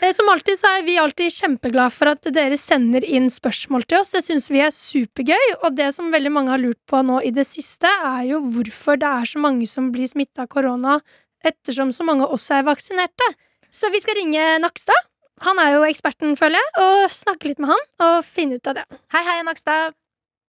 Eh, 0.00 0.12
Som 0.12 0.28
alltid 0.28 0.58
så 0.58 0.70
er 0.78 0.84
vi 0.86 0.98
alltid 0.98 1.32
kjempeglad 1.32 1.92
for 1.92 2.12
at 2.12 2.28
dere 2.34 2.58
sender 2.60 3.04
inn 3.04 3.28
spørsmål 3.32 3.86
til 3.88 4.00
oss. 4.00 4.12
Det 4.14 4.22
syns 4.24 4.50
vi 4.50 4.62
er 4.62 4.74
supergøy, 4.74 5.46
og 5.62 5.74
det 5.76 5.90
som 5.96 6.12
veldig 6.14 6.32
mange 6.32 6.54
har 6.54 6.62
lurt 6.62 6.80
på 6.88 7.02
nå 7.02 7.20
i 7.26 7.32
det 7.34 7.46
siste, 7.48 7.90
er 7.90 8.24
jo 8.30 8.42
hvorfor 8.54 9.00
det 9.00 9.08
er 9.08 9.28
så 9.28 9.42
mange 9.42 9.66
som 9.66 9.90
blir 9.94 10.08
smitta 10.10 10.46
av 10.46 10.52
korona, 10.54 11.00
ettersom 11.44 11.92
så 11.94 12.06
mange 12.06 12.26
også 12.26 12.58
er 12.58 12.68
vaksinerte. 12.70 13.30
Så 13.70 13.90
vi 13.92 14.00
skal 14.00 14.16
ringe 14.18 14.44
Nakstad. 14.62 15.06
Han 15.44 15.60
er 15.62 15.76
jo 15.76 15.86
eksperten, 15.86 16.34
føler 16.38 16.58
jeg, 16.58 16.70
og 16.82 17.14
snakke 17.14 17.50
litt 17.50 17.62
med 17.62 17.70
han 17.70 17.82
og 18.04 18.26
finne 18.26 18.58
ut 18.58 18.70
av 18.70 18.80
det. 18.80 18.84
Hei, 19.14 19.22
hei, 19.26 19.40
Nakstad! 19.46 19.94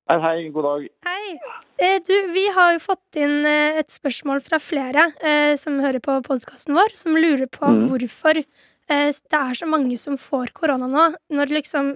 Hei, 0.10 0.18
hei, 0.24 0.38
god 0.50 0.66
dag. 0.66 0.86
Hei. 1.06 1.36
Eh, 1.78 2.00
Du, 2.02 2.16
vi 2.34 2.48
har 2.56 2.74
jo 2.74 2.80
fått 2.82 3.20
inn 3.22 3.46
eh, 3.46 3.78
et 3.78 3.94
spørsmål 3.94 4.42
fra 4.42 4.58
flere 4.58 5.12
eh, 5.22 5.54
som 5.62 5.78
hører 5.84 6.02
på 6.02 6.16
podkasten 6.26 6.74
vår, 6.74 6.96
som 6.98 7.14
lurer 7.14 7.46
på 7.46 7.70
mm. 7.70 7.86
hvorfor 7.92 8.42
det 8.90 9.38
er 9.38 9.54
så 9.54 9.68
mange 9.70 9.94
som 10.02 10.16
får 10.18 10.50
korona 10.58 10.88
nå, 10.90 11.04
når 11.30 11.52
liksom 11.54 11.92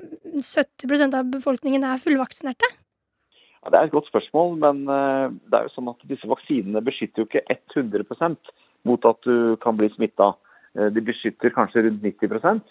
70% 0.45 1.15
av 1.17 1.31
befolkningen 1.33 1.81
er 1.89 1.97
fullvaksinerte. 1.97 2.69
Ja, 3.63 3.71
det 3.73 3.79
er 3.79 3.87
et 3.87 3.95
godt 3.95 4.11
spørsmål, 4.11 4.59
men 4.61 4.83
det 4.85 5.57
er 5.57 5.65
jo 5.65 5.73
sånn 5.73 5.89
at 5.89 6.05
disse 6.05 6.29
vaksinene 6.29 6.83
beskytter 6.85 7.23
jo 7.23 7.25
ikke 7.25 7.57
100% 7.81 8.53
mot 8.85 9.09
at 9.09 9.25
du 9.25 9.57
kan 9.65 9.79
bli 9.79 9.89
smitta. 9.95 10.35
De 10.73 11.01
beskytter 11.05 11.53
kanskje 11.53 11.83
rundt 11.85 12.01
90% 12.01 12.61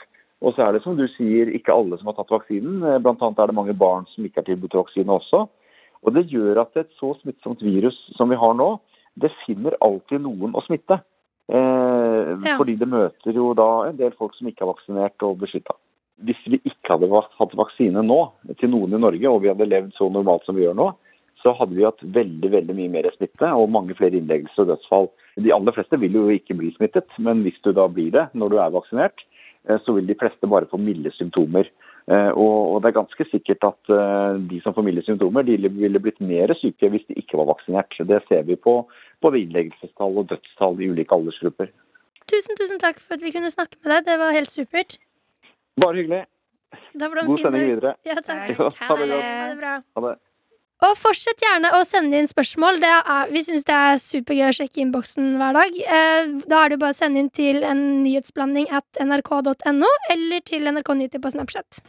Og 0.42 0.56
så 0.56 0.64
er 0.64 0.72
det 0.74 0.82
som 0.82 0.96
du 0.98 1.04
sier, 1.14 1.52
ikke 1.54 1.70
alle 1.70 1.94
som 2.00 2.08
har 2.10 2.16
tatt 2.16 2.32
vaksinen. 2.34 2.80
Bl.a. 2.82 2.98
Blant 2.98 3.22
annet 3.22 3.38
er 3.38 3.52
det 3.52 3.54
mange 3.54 3.76
barn 3.78 4.08
som 4.10 4.26
ikke 4.26 4.42
er 4.42 4.48
tilbudt 4.48 4.74
vaksine 4.74 5.14
også. 5.14 5.44
Og 6.02 6.16
det 6.16 6.24
gjør 6.32 6.64
at 6.64 6.80
et 6.80 6.90
så 6.98 7.12
smittsomt 7.20 7.62
virus 7.62 7.94
som 8.18 8.32
vi 8.32 8.38
har 8.40 8.56
nå, 8.58 8.72
det 9.14 9.30
finner 9.44 9.76
alltid 9.84 10.24
noen 10.24 10.56
å 10.58 10.64
smitte. 10.66 10.98
Eh, 11.52 12.32
Ja. 12.42 12.56
Fordi 12.56 12.74
det 12.78 12.88
møter 12.88 13.34
jo 13.34 13.52
da 13.54 13.88
en 13.88 13.96
del 13.98 14.12
folk 14.18 14.34
som 14.34 14.48
ikke 14.48 14.64
er 14.64 14.72
vaksinert 14.72 15.22
og 15.22 15.38
beskytta. 15.38 15.74
hvis 16.22 16.38
vi 16.46 16.60
ikke 16.64 16.92
hadde 16.92 17.08
hatt 17.10 17.54
vaksine 17.58 18.02
nå 18.04 18.18
til 18.60 18.70
noen 18.70 18.94
i 18.94 19.00
Norge, 19.00 19.26
og 19.26 19.42
vi 19.42 19.48
hadde 19.48 19.66
levd 19.66 19.92
så 19.96 20.06
normalt 20.12 20.44
som 20.46 20.54
vi 20.54 20.62
gjør 20.62 20.76
nå, 20.78 20.92
så 21.42 21.52
hadde 21.59 21.76
vi 21.76 21.85
hatt 21.87 22.02
veldig 22.14 22.50
veldig 22.55 22.76
mye 22.78 22.92
mer 22.96 23.11
smitte 23.16 23.50
og 23.59 23.70
mange 23.74 23.96
flere 23.98 24.18
innleggelser 24.18 24.64
og 24.64 24.72
dødsfall. 24.72 25.09
De 25.42 25.52
aller 25.55 25.74
fleste 25.76 25.98
vil 26.00 26.18
jo 26.18 26.28
ikke 26.31 26.57
bli 26.59 26.72
smittet, 26.76 27.11
men 27.18 27.42
hvis 27.46 27.59
du 27.66 27.72
da 27.76 27.88
blir 27.90 28.12
det 28.14 28.28
når 28.38 28.52
du 28.52 28.59
er 28.62 28.74
vaksinert, 28.74 29.24
eh, 29.68 29.78
så 29.85 29.96
vil 29.96 30.07
de 30.07 30.18
fleste 30.18 30.50
bare 30.50 30.70
få 30.70 30.81
milde 30.81 31.11
symptomer. 31.18 31.70
Eh, 32.11 32.31
Og, 32.35 32.83
det 32.83 32.90
er 32.90 32.98
ganske 32.98 33.28
sikkert 33.31 33.62
at 33.66 33.92
eh, 33.94 34.40
de 34.50 34.61
som 34.62 34.74
får 34.74 34.87
milde 34.87 35.05
symptomer, 35.07 35.46
de 35.46 35.59
ville 35.68 36.02
blitt 36.02 36.20
mer 36.20 36.55
syke 36.59 36.90
hvis 36.90 37.07
de 37.09 37.18
ikke 37.18 37.38
var 37.38 37.50
vaksinert. 37.55 37.94
Det 37.98 38.22
ser 38.28 38.42
vi 38.48 38.57
på 38.57 38.83
både 39.22 39.44
innleggelsestall 39.44 40.18
og 40.18 40.28
dødstall 40.33 40.83
i 40.83 40.90
ulike 40.90 41.14
aldersgrupper. 41.14 41.70
Tusen, 42.31 42.59
tusen 42.59 42.78
takk 42.83 43.00
for 43.02 43.18
at 43.18 43.22
vi 43.22 43.33
kunne 43.35 43.50
snakke 43.50 43.78
med 43.83 43.90
deg. 43.94 44.05
Det 44.11 44.18
var 44.18 44.35
helt 44.35 44.50
supert. 44.50 44.98
Bare 45.81 45.98
hyggelig. 45.98 46.24
God 46.98 47.38
sending 47.40 47.66
videre. 47.68 47.94
Ja, 48.07 48.18
takk. 48.20 48.50
Ja, 48.50 48.68
ha 48.88 48.96
det 48.96 49.09
godt. 49.11 49.24
Ha 49.24 49.48
det 49.50 49.59
bra. 49.59 49.72
Ha 49.96 50.05
det. 50.07 50.14
Og 50.82 50.96
fortsett 50.98 51.42
gjerne 51.42 51.70
å 51.78 51.82
sende 51.86 52.18
inn 52.18 52.28
spørsmål. 52.30 52.80
Er, 52.82 53.30
vi 53.30 53.44
syns 53.46 53.66
det 53.68 53.76
er 53.76 54.00
supergøy 54.02 54.48
å 54.48 54.54
sjekke 54.58 54.82
innboksen 54.82 55.36
hver 55.38 55.54
dag. 55.58 55.78
Eh, 55.78 56.32
da 56.50 56.64
er 56.64 56.74
det 56.74 56.80
bare 56.82 56.96
å 56.96 56.98
sende 56.98 57.22
inn 57.22 57.30
til 57.30 57.62
en 57.66 58.02
nyhetsblanding 58.02 58.70
at 58.74 59.02
nrk.no, 59.02 59.92
eller 60.16 60.46
til 60.48 60.66
NRK 60.66 60.96
Nyheter 60.98 61.22
på 61.22 61.36
Snapchat. 61.36 61.84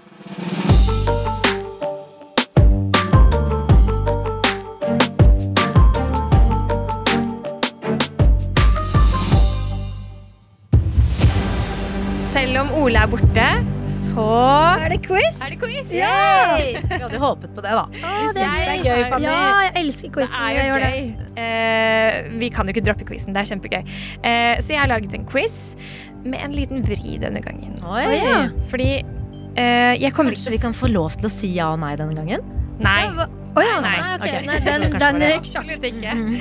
Selv 12.43 12.57
om 12.59 12.71
Ole 12.75 12.99
er 12.99 13.07
borte, 13.07 13.43
så 13.87 14.23
Er 14.83 14.89
det 14.91 14.97
quiz? 15.05 15.37
er 15.39 15.53
det 15.53 15.59
quiz. 15.61 15.91
Ja! 15.95 16.57
Vi 16.59 16.97
hadde 16.99 17.15
jo 17.15 17.21
håpet 17.21 17.53
på 17.55 17.61
det, 17.63 17.71
da. 17.71 17.85
Å, 17.87 18.09
det 18.35 18.41
syns 18.41 18.57
det 18.57 18.73
er 18.73 18.81
gøy, 18.83 19.03
Fanny. 19.13 19.27
Ja, 19.29 19.37
jeg 19.63 19.71
elsker 19.79 20.09
Det 20.09 20.15
quiz. 20.17 20.33
er 20.35 20.49
Jeg 20.51 20.67
jo 20.67 20.73
det. 20.81 20.89
gøy. 20.89 21.29
Eh, 21.39 22.17
vi 22.41 22.49
kan 22.51 22.67
jo 22.67 22.75
ikke 22.75 22.83
droppe 22.83 23.07
quizen. 23.07 23.31
Det 23.31 23.45
er 23.45 23.47
kjempegøy. 23.53 23.87
Uh, 24.25 24.59
så 24.59 24.75
jeg 24.75 24.81
har 24.81 24.91
laget 24.91 25.15
en 25.15 25.23
quiz 25.31 25.55
med 26.25 26.35
en 26.43 26.51
liten 26.57 26.83
vri 26.83 27.15
denne 27.23 27.39
gangen. 27.47 27.79
Oi. 27.79 28.03
Oh, 28.03 28.11
ja. 28.11 28.35
Fordi 28.73 28.89
uh, 28.99 29.93
jeg 30.03 30.11
kommer 30.11 30.35
Kanskje 30.35 30.51
ikke 30.51 30.57
vi 30.57 30.61
kan 30.65 30.75
få 30.75 30.91
lov 30.91 31.15
til 31.15 31.29
å 31.29 31.31
si 31.31 31.53
ja 31.55 31.69
og 31.71 31.79
nei 31.79 31.93
denne 31.95 32.11
gangen? 32.19 32.43
Nei. 32.83 33.05
Å 33.53 33.61
ja. 33.63 33.75
Nei, 33.83 33.97
Nei, 33.97 34.13
Okay. 34.13 34.29
ok. 34.29 34.37
Ok. 34.39 34.45
Nei, 34.47 34.59
den, 34.67 34.97
den 34.97 35.23
røk 35.29 35.47
kjapt. 35.49 35.71
Absolutt 35.73 35.91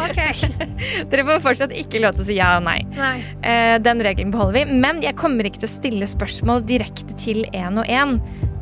Okay. 0.08 0.50
Dere 1.12 1.24
får 1.28 1.42
fortsatt 1.44 1.74
ikke 1.76 2.00
lov 2.02 2.16
til 2.16 2.24
å 2.24 2.28
si 2.30 2.38
ja 2.38 2.54
og 2.58 2.66
nei. 2.66 2.78
Nei. 2.96 3.14
Uh, 3.44 3.76
den 3.84 4.02
regelen 4.04 4.32
beholder 4.34 4.60
vi. 4.62 4.78
Men 4.84 5.02
jeg 5.04 5.16
kommer 5.20 5.48
ikke 5.48 5.62
til 5.64 5.70
å 5.70 5.74
stille 5.74 6.08
spørsmål 6.08 6.64
direkte 6.68 7.16
til 7.20 7.44
én 7.52 7.80
og 7.82 7.88
én. 7.90 8.18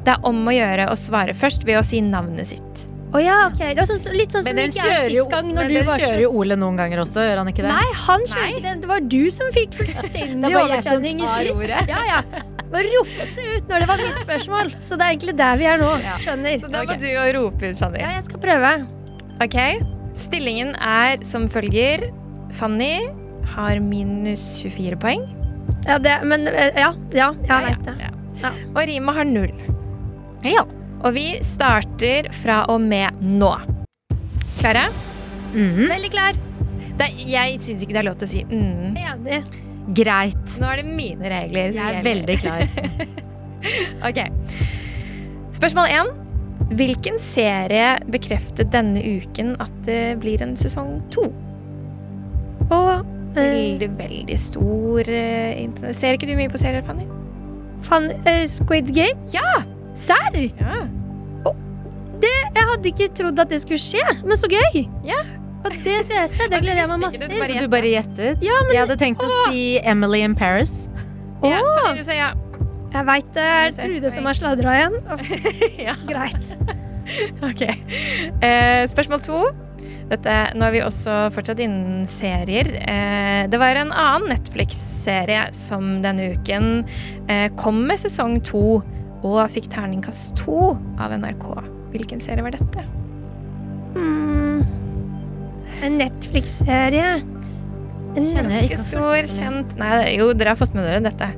Det 0.06 0.16
er 0.16 0.26
om 0.26 0.40
å 0.48 0.54
gjøre 0.54 0.88
å 0.90 0.96
svare 0.98 1.34
først 1.36 1.66
ved 1.68 1.78
å 1.78 1.84
si 1.86 2.00
navnet 2.04 2.50
sitt. 2.54 2.86
Oh, 3.10 3.18
ja, 3.18 3.48
ok. 3.48 3.58
Det 3.74 3.82
er 3.82 3.88
sånn, 3.88 4.14
litt 4.14 4.30
sånn 4.30 4.44
som 4.44 4.54
Men 4.54 4.60
den 4.60 4.74
kjører 4.74 5.10
jo, 5.10 5.24
sist 5.24 5.32
gang. 5.32 5.48
Når 5.50 5.66
men 5.66 5.74
den 5.74 5.88
kjører 5.90 6.20
jo 6.22 6.30
Ole 6.38 6.56
noen 6.58 6.78
ganger 6.78 7.02
også, 7.02 7.24
gjør 7.26 7.42
han 7.42 7.50
ikke 7.50 7.64
det? 7.66 7.72
Nei, 7.74 7.88
han 8.04 8.26
kjørte 8.30 8.52
ikke 8.52 8.64
den. 8.68 8.84
Det 8.84 8.90
var 8.92 9.08
du 9.16 9.20
som 9.34 9.50
fikk 9.56 9.74
fullstendig 9.80 10.46
Det 10.46 10.54
var 10.54 10.70
jeg 10.76 10.86
som 10.86 11.00
overtenning 11.00 11.24
i 11.26 11.30
sist. 11.50 11.90
Ja, 11.90 12.02
ja. 12.06 12.22
Bare 12.70 12.90
ropte 12.94 13.46
ut 13.56 13.70
når 13.70 13.82
det 13.82 13.88
var 13.90 14.02
mitt 14.04 14.20
spørsmål. 14.20 14.74
Så 14.84 14.98
det 14.98 15.06
er 15.06 15.14
egentlig 15.16 15.36
der 15.40 15.56
vi 15.58 15.66
er 15.66 15.80
nå. 15.80 15.90
Skjønner. 16.22 16.58
Så 16.62 16.70
da 16.70 16.84
må 16.84 16.94
okay. 16.94 17.00
du 17.02 17.38
rope 17.38 17.70
ut, 17.72 17.80
Fanny. 17.80 18.02
Ja, 18.02 18.12
jeg 18.18 18.26
skal 18.28 18.42
prøve. 18.42 18.74
Ok, 19.40 19.58
Stillingen 20.20 20.74
er 20.76 21.22
som 21.24 21.48
følger. 21.50 22.10
Fanny 22.58 23.08
har 23.54 23.80
minus 23.82 24.42
24 24.62 24.98
poeng. 25.00 25.24
Ja, 25.86 25.96
det, 26.02 26.18
men 26.28 26.46
eh, 26.50 26.76
ja, 26.76 26.92
ja, 27.14 27.30
jeg 27.40 27.48
Ja, 27.48 27.60
vet 27.66 27.86
det. 27.86 27.96
ja. 28.04 28.10
Ja. 28.40 28.50
Og 28.74 28.82
Rima 28.88 29.12
har 29.16 29.26
null. 29.28 29.52
Ja. 30.46 30.64
Og 31.00 31.14
vi 31.16 31.26
starter 31.44 32.28
fra 32.42 32.62
og 32.72 32.80
med 32.84 33.20
nå. 33.24 33.52
Klare? 34.60 34.86
Mhm. 35.54 35.88
Veldig 35.88 36.12
klar. 36.12 36.38
Det, 37.00 37.08
jeg 37.24 37.58
syns 37.64 37.82
ikke 37.82 37.96
det 37.96 38.02
er 38.02 38.08
lov 38.10 38.18
til 38.20 38.28
å 38.28 38.30
si 38.30 38.42
mm. 38.44 38.96
Enig. 39.00 39.40
Greit. 39.96 40.56
Nå 40.60 40.70
er 40.70 40.82
det 40.82 40.86
mine 40.88 41.30
regler. 41.32 41.72
Jeg 41.74 42.00
er 42.00 42.04
veldig 42.06 42.38
klar. 42.42 42.66
Ok. 44.08 44.16
Spørsmål 45.52 45.90
én. 45.92 46.10
Hvilken 46.78 47.18
serie 47.20 47.98
bekreftet 48.08 48.70
denne 48.72 49.02
uken 49.04 49.50
at 49.60 49.74
det 49.84 50.16
blir 50.22 50.40
en 50.40 50.54
sesong 50.56 50.94
to? 51.12 51.26
Og 52.70 52.92
eh, 53.34 53.36
Veldig, 53.36 53.90
veldig 53.98 54.38
stor 54.40 55.10
eh, 55.12 55.92
Ser 55.92 56.16
ikke 56.16 56.30
du 56.30 56.38
mye 56.38 56.48
på 56.48 56.62
serier, 56.62 56.80
Fanny? 56.86 57.04
fan, 57.82 58.10
uh, 58.24 58.46
Squid 58.46 58.94
Game? 58.94 59.18
Ja! 59.34 59.62
Serr? 59.94 60.36
ja. 60.36 60.86
Det, 62.20 62.32
jeg 62.54 62.64
hadde 62.68 62.88
ikke 62.90 63.06
trodd 63.16 63.38
at 63.40 63.48
det 63.48 63.62
skulle 63.62 63.80
skje, 63.80 64.02
men 64.28 64.36
så 64.36 64.48
gøy! 64.50 64.82
Ja. 65.08 65.22
Og 65.60 65.72
det 65.84 65.96
skal 66.06 66.16
jeg 66.22 66.30
se. 66.32 66.48
Det 66.50 66.60
gleder 66.62 66.82
jeg 66.82 66.90
meg 66.90 67.02
masse 67.02 67.20
til. 67.20 67.36
Så 67.36 67.58
du 67.60 67.72
bare 67.72 67.92
gjettet? 67.92 68.44
Ja, 68.44 68.60
men 68.64 68.74
Jeg 68.74 68.84
hadde 68.84 68.98
tenkt 69.00 69.24
å 69.24 69.30
si 69.50 69.64
Emily 69.84 70.22
in 70.24 70.36
Paris. 70.38 70.88
ja 71.44 71.60
Åh. 71.60 71.90
Du 71.96 72.04
sa 72.06 72.16
ja. 72.16 72.30
jeg 72.94 73.08
veit 73.08 73.32
det 73.36 73.48
er 73.56 73.74
Trude 73.76 74.12
som 74.12 74.28
har 74.28 74.38
sladra 74.38 74.76
igjen. 74.78 75.00
ja. 75.88 75.96
Greit. 76.08 76.54
Ok. 77.44 77.66
Eh, 77.66 78.86
spørsmål 78.90 79.24
to. 79.26 79.42
Dette, 80.10 80.36
nå 80.58 80.66
er 80.66 80.74
vi 80.74 80.80
også 80.82 81.28
fortsatt 81.34 81.60
innen 81.62 82.02
serier. 82.10 82.72
Eh, 82.82 83.44
det 83.50 83.60
var 83.62 83.78
en 83.78 83.92
annen 83.94 84.32
Netflix-serie 84.32 85.50
som 85.54 86.00
denne 86.02 86.32
uken 86.34 86.82
eh, 87.30 87.46
kom 87.60 87.84
med 87.86 88.02
sesong 88.02 88.40
to 88.46 88.80
og 89.20 89.40
fikk 89.52 89.68
terningkast 89.70 90.34
to 90.40 90.72
av 90.98 91.14
NRK. 91.14 91.52
Hvilken 91.92 92.22
serie 92.24 92.42
var 92.46 92.56
dette? 92.56 92.86
Mm. 93.94 94.79
En 95.86 95.96
Netflix-serie. 96.00 97.10
En 98.10 98.26
Ganske 98.26 98.76
stor, 98.82 99.20
kjent 99.30 99.76
Nei, 99.78 100.16
jo, 100.18 100.32
dere 100.34 100.52
har 100.52 100.58
fått 100.58 100.74
med 100.74 100.84
dere 100.88 101.02
dette. 101.04 101.28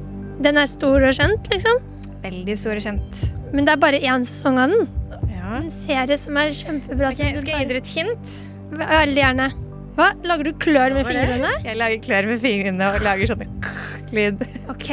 Den 0.42 0.56
er 0.58 0.68
stor 0.70 1.04
og 1.04 1.12
kjent, 1.16 1.50
liksom. 1.52 1.82
Veldig 2.22 2.56
stor 2.58 2.78
og 2.80 2.86
kjent. 2.86 3.24
Men 3.52 3.68
det 3.68 3.74
er 3.74 3.82
bare 3.82 4.00
én 4.00 4.24
sesong 4.26 4.58
av 4.62 4.72
den. 4.72 4.88
Ja. 5.34 5.58
En 5.60 5.68
serie 5.74 6.16
som 6.18 6.38
er 6.40 6.54
kjempebra. 6.56 7.10
Okay, 7.12 7.34
som 7.36 7.44
skal 7.44 7.58
jeg 7.58 7.66
gi 7.66 7.70
dere 7.72 7.82
et 7.82 7.92
hint? 7.92 8.34
Veldig 8.72 9.20
gjerne. 9.20 9.50
Hva? 9.98 10.08
Lager 10.24 10.48
du 10.48 10.52
klør 10.56 10.94
med 10.96 11.04
fingrene? 11.04 11.50
Jeg 11.66 11.76
lager 11.76 12.00
klør 12.06 12.30
med 12.30 12.40
fingrene 12.40 12.88
og 12.94 13.04
lager 13.04 13.28
sånn 13.34 13.44
lyd. 14.16 14.40
Ok. 14.72 14.88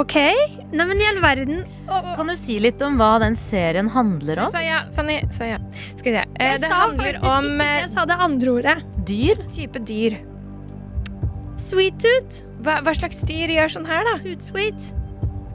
Ok. 0.00 0.16
Nei, 0.72 0.86
men 0.88 1.00
i 1.02 1.04
all 1.04 1.18
verden. 1.20 1.64
Kan 2.16 2.30
du 2.30 2.36
si 2.40 2.56
litt 2.62 2.80
om 2.82 2.94
hva 3.00 3.18
den 3.20 3.34
serien 3.36 3.90
handler 3.92 4.40
om? 4.46 4.48
sa 4.52 4.62
ja, 4.64 4.82
Fanny. 4.96 5.18
Sa 5.34 5.44
ja. 5.44 5.58
Skal 5.98 6.06
vi 6.06 6.14
se. 6.16 6.22
Eh, 6.40 6.52
Jeg 6.54 6.62
det 6.62 6.70
sa 6.72 6.78
handler 6.86 7.18
om 7.20 7.48
ikke 7.50 7.66
eh, 7.66 7.80
Jeg 7.82 7.90
sa 7.92 8.04
det 8.08 8.16
andre 8.24 8.54
ordet. 8.56 8.76
Dyr? 9.08 9.42
type 9.52 9.82
dyr. 9.88 10.16
Sweet 11.60 11.98
tooth. 12.00 12.40
Hva, 12.64 12.78
hva 12.86 12.94
slags 12.96 13.20
dyr 13.28 13.50
gjør 13.52 13.72
sånn 13.74 13.86
her, 13.90 14.06
da? 14.08 14.14
Tooth 14.22 14.48
sweet. 14.48 14.88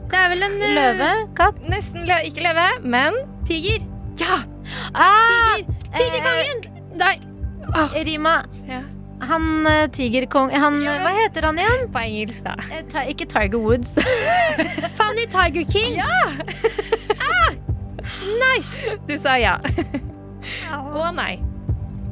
Det 0.08 0.16
er 0.16 0.30
vel 0.32 0.44
en 0.46 0.54
uh, 0.62 0.68
Løve? 0.76 1.08
Katt? 1.36 1.58
Nesten 1.68 2.06
lø 2.08 2.16
ikke 2.28 2.44
løve, 2.46 2.68
men 2.88 3.18
Tiger. 3.48 3.82
ja! 4.20 4.38
Ah, 4.94 5.58
Tigerkongen! 5.96 6.62
Nei. 7.00 7.14
Rima, 8.06 8.38
ja. 8.68 8.82
Han 9.20 9.66
eh, 9.66 9.86
tigerkong 9.90 10.50
han, 10.54 10.80
Ja, 10.84 10.98
Hva 11.02 11.10
heter 11.16 11.42
han 11.48 11.58
igjen? 11.58 11.88
På 11.92 11.98
engelsk, 12.02 12.44
da. 12.44 12.54
Eh, 12.72 12.84
ti- 12.92 13.06
ikke 13.12 13.26
Tiger 13.26 13.58
Woods. 13.58 13.94
Funny 14.98 15.26
Tiger 15.26 15.64
King. 15.72 15.98
Ja 15.98 16.14
Nice 18.38 18.96
Du 19.08 19.16
sa 19.18 19.36
ja. 19.40 19.58
Ja. 20.68 20.78
Og 20.94 21.10
nei. 21.16 21.38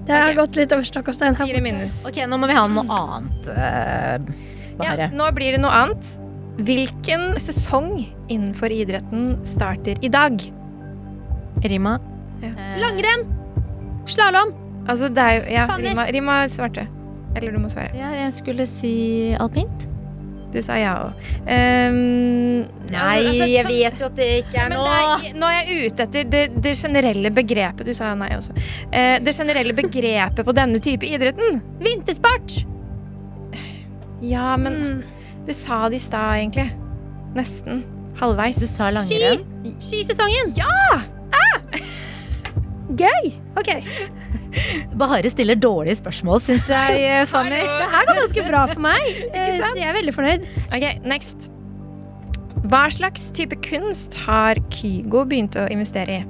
Det 0.07 0.13
har 0.15 0.29
okay. 0.31 0.37
gått 0.39 0.57
litt 0.59 0.73
over 0.75 0.87
stokk 0.87 1.09
og 1.11 1.17
stein. 1.17 1.35
Fire 1.39 1.61
minus. 1.65 2.03
ok, 2.07 2.19
nå 2.31 2.37
må 2.39 2.47
vi 2.51 2.55
ha 2.59 2.67
noe 2.71 2.85
annet. 3.01 3.49
eh, 3.51 4.19
Ja, 4.85 5.09
nå 5.15 5.31
blir 5.35 5.57
det 5.57 5.63
noe 5.63 5.73
annet. 5.75 6.13
Hvilken 6.63 7.35
sesong 7.43 8.05
innenfor 8.33 8.73
idretten 8.73 9.35
starter 9.49 9.99
i 10.05 10.09
dag? 10.13 10.39
Rima. 11.65 11.97
Ja. 12.45 12.53
Eh, 12.53 12.77
Langrenn. 12.83 13.27
Slalåm. 14.07 14.53
Altså, 14.87 15.09
det 15.11 15.19
er 15.25 15.35
jo 15.41 15.43
Ja, 15.57 15.65
Rima, 15.81 16.05
Rima 16.15 16.37
svarte. 16.53 16.87
Eller 17.37 17.53
du 17.53 17.61
må 17.61 17.69
svare. 17.73 17.93
Ja, 17.99 18.11
jeg 18.17 18.33
skulle 18.37 18.67
si 18.71 19.35
alpint. 19.39 19.87
Du 20.55 20.61
sa 20.65 20.77
ja 20.79 20.93
òg. 21.03 21.25
Um, 21.43 22.63
Nei, 22.89 23.17
jeg 23.37 23.67
vet 23.67 23.99
jo 24.01 24.07
at 24.07 24.15
det 24.17 24.29
ikke 24.45 24.63
er 24.63 24.71
noe. 24.73 25.33
nå 25.37 25.49
er 25.53 25.57
jeg 25.67 25.91
ute 25.91 26.07
etter 26.07 26.29
det, 26.33 26.45
det 26.65 26.73
generelle 26.79 27.33
begrepet 27.35 27.85
Du 27.85 27.93
sa 27.99 28.13
nei 28.17 28.31
også. 28.39 28.55
Uh, 28.89 29.19
det 29.27 29.35
generelle 29.37 29.75
begrepet 29.77 30.47
på 30.47 30.55
denne 30.57 30.81
type 30.81 31.05
idretten. 31.05 31.61
Vintersport. 31.83 32.63
Ja, 34.25 34.55
men 34.57 34.79
Mm. 34.81 35.03
det 35.47 35.55
sa 35.59 35.89
det 35.91 35.97
i 36.01 36.05
stad, 36.07 36.39
egentlig. 36.39 36.71
Nesten. 37.37 37.85
Halvveis. 38.17 38.57
Du 38.63 38.67
sa 38.71 38.89
langrenn. 38.91 39.43
Skisesongen. 39.83 40.55
Ja! 40.57 41.03
Gøy. 42.97 43.33
Ok. 43.61 43.71
Bahare 44.97 45.29
stiller 45.33 45.59
dårlige 45.61 45.99
spørsmål, 46.01 46.41
syns 46.45 46.69
jeg, 46.73 47.03
eh, 47.03 47.27
Fanny. 47.33 47.61
Det 47.61 47.91
her 47.93 48.09
går 48.09 48.21
ganske 48.23 48.47
bra 48.49 48.63
for 48.71 48.85
meg, 48.87 49.05
eh, 49.37 49.59
så 49.61 49.75
jeg 49.77 49.91
er 49.91 49.99
veldig 49.99 50.15
fornøyd. 50.17 50.49
Ok, 50.71 50.87
next. 51.05 51.51
Hva 52.67 52.87
slags 52.91 53.29
type 53.37 53.59
kunst 53.63 54.17
har 54.25 54.59
Kygo 54.75 55.27
begynt 55.29 55.59
å 55.61 55.69
investere 55.71 56.23
i? 56.23 56.25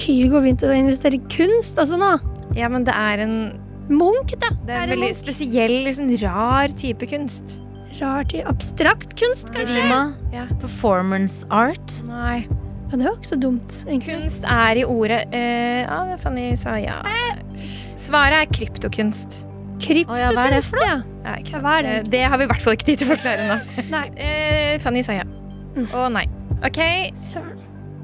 Kygo 0.00 0.40
begynte 0.42 0.68
å 0.68 0.76
investere 0.76 1.16
i 1.20 1.24
kunst 1.32 1.78
altså 1.80 1.98
nå. 2.00 2.14
Ja, 2.58 2.68
men 2.72 2.84
det 2.88 2.94
er 2.96 3.22
en, 3.24 3.34
Munch, 3.90 4.34
da. 4.38 4.52
det 4.66 4.74
er 4.74 4.84
Er 4.84 4.88
en 4.88 4.94
veldig 4.98 5.16
spesiell, 5.18 5.76
liksom, 5.86 6.10
rar 6.22 6.74
type 6.78 7.08
kunst. 7.10 7.60
Rar 7.98 8.26
til 8.30 8.44
abstrakt 8.46 9.16
kunst, 9.18 9.50
kanskje? 9.54 9.80
Rima. 9.80 10.02
Ja. 10.34 10.46
Performance 10.62 11.46
art. 11.50 11.96
Nei. 12.06 12.44
Ja, 12.90 12.96
det 12.98 13.04
var 13.06 13.14
ikke 13.20 13.28
så 13.30 13.38
dumt, 13.38 13.76
egentlig. 13.86 14.16
Kunst 14.18 14.44
er 14.50 14.80
i 14.80 14.82
ordet 14.84 15.20
eh, 15.32 15.84
Ja, 15.86 16.16
Fanny 16.18 16.48
sa 16.58 16.74
ja. 16.82 16.96
Svaret 18.00 18.40
er 18.40 18.50
kryptokunst. 18.50 19.44
Å 19.80 20.16
ja, 20.18 20.28
hva 20.34 20.48
er 20.48 20.56
det 20.56 20.60
Kryptokunst, 20.60 20.74
ja. 20.82 20.96
Ja, 21.24 21.36
ikke 21.40 21.52
sant? 21.54 21.62
hva 21.64 21.76
er 21.78 21.86
det? 21.86 21.94
Eh, 22.00 22.08
det 22.16 22.22
har 22.28 22.40
vi 22.40 22.44
i 22.44 22.50
hvert 22.50 22.64
fall 22.66 22.74
ikke 22.76 22.88
tid 22.90 23.00
til 23.00 23.08
å 23.08 23.14
forklare 23.14 23.46
nå. 23.48 23.58
Nei, 23.94 24.04
Eh, 24.16 24.74
Fanny 24.82 25.02
sa 25.06 25.14
ja. 25.16 25.24
Og 25.94 26.06
nei. 26.12 26.26
OK. 26.66 26.80
søren. 27.16 27.56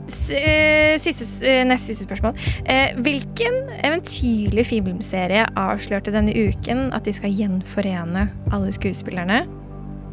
S 0.07 0.31
eh, 0.31 0.95
siste, 1.03 1.25
s- 1.27 1.43
eh, 1.43 1.65
neste 1.67 1.91
siste 1.91 2.07
spørsmål. 2.07 2.37
Eh, 2.71 2.93
hvilken 3.03 3.57
eventyrlig 3.83 4.63
filmserie 4.69 5.49
avslørte 5.59 6.13
denne 6.15 6.31
uken 6.47 6.93
at 6.95 7.09
de 7.09 7.13
skal 7.17 7.35
gjenforene 7.35 8.29
alle 8.55 8.71
skuespillerne? 8.77 9.41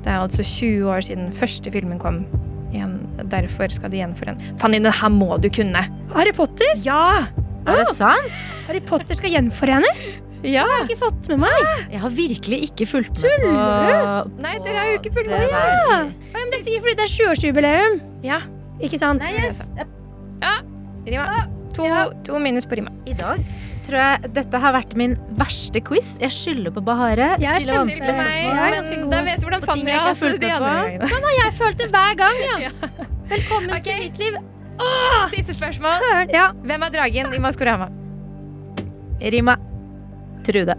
Det 0.03 0.09
er 0.11 0.17
altså 0.23 0.41
20 0.43 0.89
år 0.89 1.05
siden 1.05 1.29
første 1.37 1.69
filmen 1.71 2.01
kom. 2.01 2.23
Derfor 3.31 3.71
skal 3.73 3.93
de 3.93 4.01
gjenforene. 4.01 4.51
Fanny, 4.61 4.81
den 4.83 4.91
her 4.93 5.13
må 5.13 5.37
du 5.41 5.49
kunne! 5.53 5.85
Harry 6.15 6.33
Potter? 6.35 6.73
Ja! 6.83 7.25
Er 7.63 7.79
det 7.79 7.95
sant? 7.95 8.29
Harry 8.67 8.81
Potter 8.83 9.15
skal 9.15 9.31
gjenforenes? 9.31 10.03
Ja! 10.43 10.65
Jeg 10.65 10.67
har 10.67 10.83
ikke 10.89 10.99
fått 11.05 11.29
med 11.31 11.39
meg. 11.45 11.59
Jeg 11.93 12.01
har 12.03 12.11
virkelig 12.11 12.59
ikke 12.67 12.87
fulgt 12.89 13.21
med 13.23 13.45
på 13.45 14.41
Nei, 14.43 14.57
dere 14.65 14.75
har 14.75 14.89
jo 14.91 14.97
ikke 14.99 15.13
fulgt 15.15 15.31
med. 15.31 15.39
Det, 15.39 15.51
Ja, 15.53 15.99
men 16.35 16.51
det 16.51 16.61
sier 16.65 16.83
fordi 16.83 16.95
det 16.99 17.05
er 17.05 17.13
20-årsjubileum. 17.13 17.99
Ja. 18.27 18.41
Ikke 18.83 18.99
sant? 18.99 19.23
Nei, 19.23 19.47
yes. 19.47 19.61
Rima. 21.07 21.45
To, 21.73 21.85
Ja. 21.87 22.09
to 22.23 22.39
minus 22.39 22.65
på 22.65 22.75
Rima. 22.75 22.91
I 23.07 23.13
dag 23.13 23.39
tror 23.83 23.99
jeg 23.99 24.33
dette 24.33 24.59
har 24.63 24.73
vært 24.75 24.95
min 24.95 25.15
verste 25.39 25.81
quiz. 25.83 26.17
Jeg 26.21 26.31
skylder 26.31 26.71
på 26.75 26.83
Bahare. 26.85 27.33
Jeg 27.39 27.63
skylder 27.63 27.83
på 27.83 28.15
meg. 28.17 29.01
god 29.03 29.11
da 29.11 29.23
vet 29.23 29.39
du 29.39 29.47
hvordan 29.47 29.65
Fanny 29.65 29.91
har 29.91 30.07
hatt 30.09 30.17
fulgt 30.21 30.39
det 30.39 30.47
de 30.47 30.53
andre 30.55 30.75
gangene. 30.75 31.09
Sånn 31.11 31.27
har 31.27 31.35
jeg 31.39 31.53
følt 31.59 31.77
det 31.77 31.89
hver 31.91 32.15
gang, 32.15 32.39
ja. 32.43 32.57
ja. 32.67 33.09
Velkommen 33.29 33.71
okay. 33.71 33.83
til 33.83 34.01
mitt 34.03 34.17
liv. 34.19 34.39
Siste 35.33 35.53
spørsmål. 35.55 36.01
Søren. 36.03 36.31
Ja. 36.33 36.47
Hvem 36.67 36.87
er 36.87 36.95
dragen 36.95 37.35
i 37.35 37.39
Maskorama? 37.39 37.87
Rima. 39.21 39.55
Trude. 40.43 40.75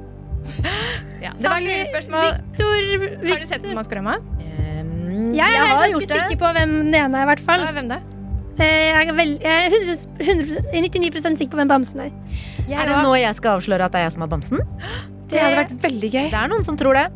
Ja. 1.23 1.31
Det 1.41 1.49
var 1.49 1.63
lurespørsmål. 1.65 2.35
Victor 2.35 3.29
Har 3.29 3.41
du 3.41 3.47
sett 3.49 3.63
på 3.65 3.77
Maskorama? 3.79 4.19
Um, 4.41 5.33
Jeg 5.35 5.55
er 5.57 5.67
har 5.67 5.87
ganske 5.87 6.11
sikker 6.11 6.37
på 6.43 6.51
hvem 6.59 6.75
den 6.83 6.99
ene 6.99 7.19
er, 7.19 7.23
i 7.23 7.31
hvert 7.33 7.45
fall. 7.47 7.65
Ja, 7.65 7.73
hvem 7.73 7.89
da? 7.89 8.01
Eh, 8.59 8.67
Jeg 8.67 9.09
er, 9.09 9.15
vel, 9.17 9.33
jeg 9.43 9.65
er 9.65 9.73
100, 9.73 9.97
100, 10.21 10.61
99% 11.01 11.41
sikker 11.41 11.57
på 11.57 11.63
hvem 11.63 11.73
bamsen 11.73 12.05
er. 12.05 12.13
Er 12.69 12.91
det 12.91 13.01
nå 13.03 13.15
jeg 13.19 13.35
skal 13.41 13.57
avsløre 13.57 13.89
at 13.89 13.97
det 13.97 14.03
er 14.03 14.09
jeg 14.11 14.17
som 14.19 14.27
er 14.27 14.31
bamsen? 14.37 14.61
Det 15.33 15.41
hadde 15.41 15.57
vært 15.63 15.75
veldig 15.83 16.11
gøy. 16.13 16.29
Det 16.31 16.39
er 16.45 16.53
noen 16.53 16.67
som 16.67 16.77
tror 16.79 16.95
det. 17.01 17.09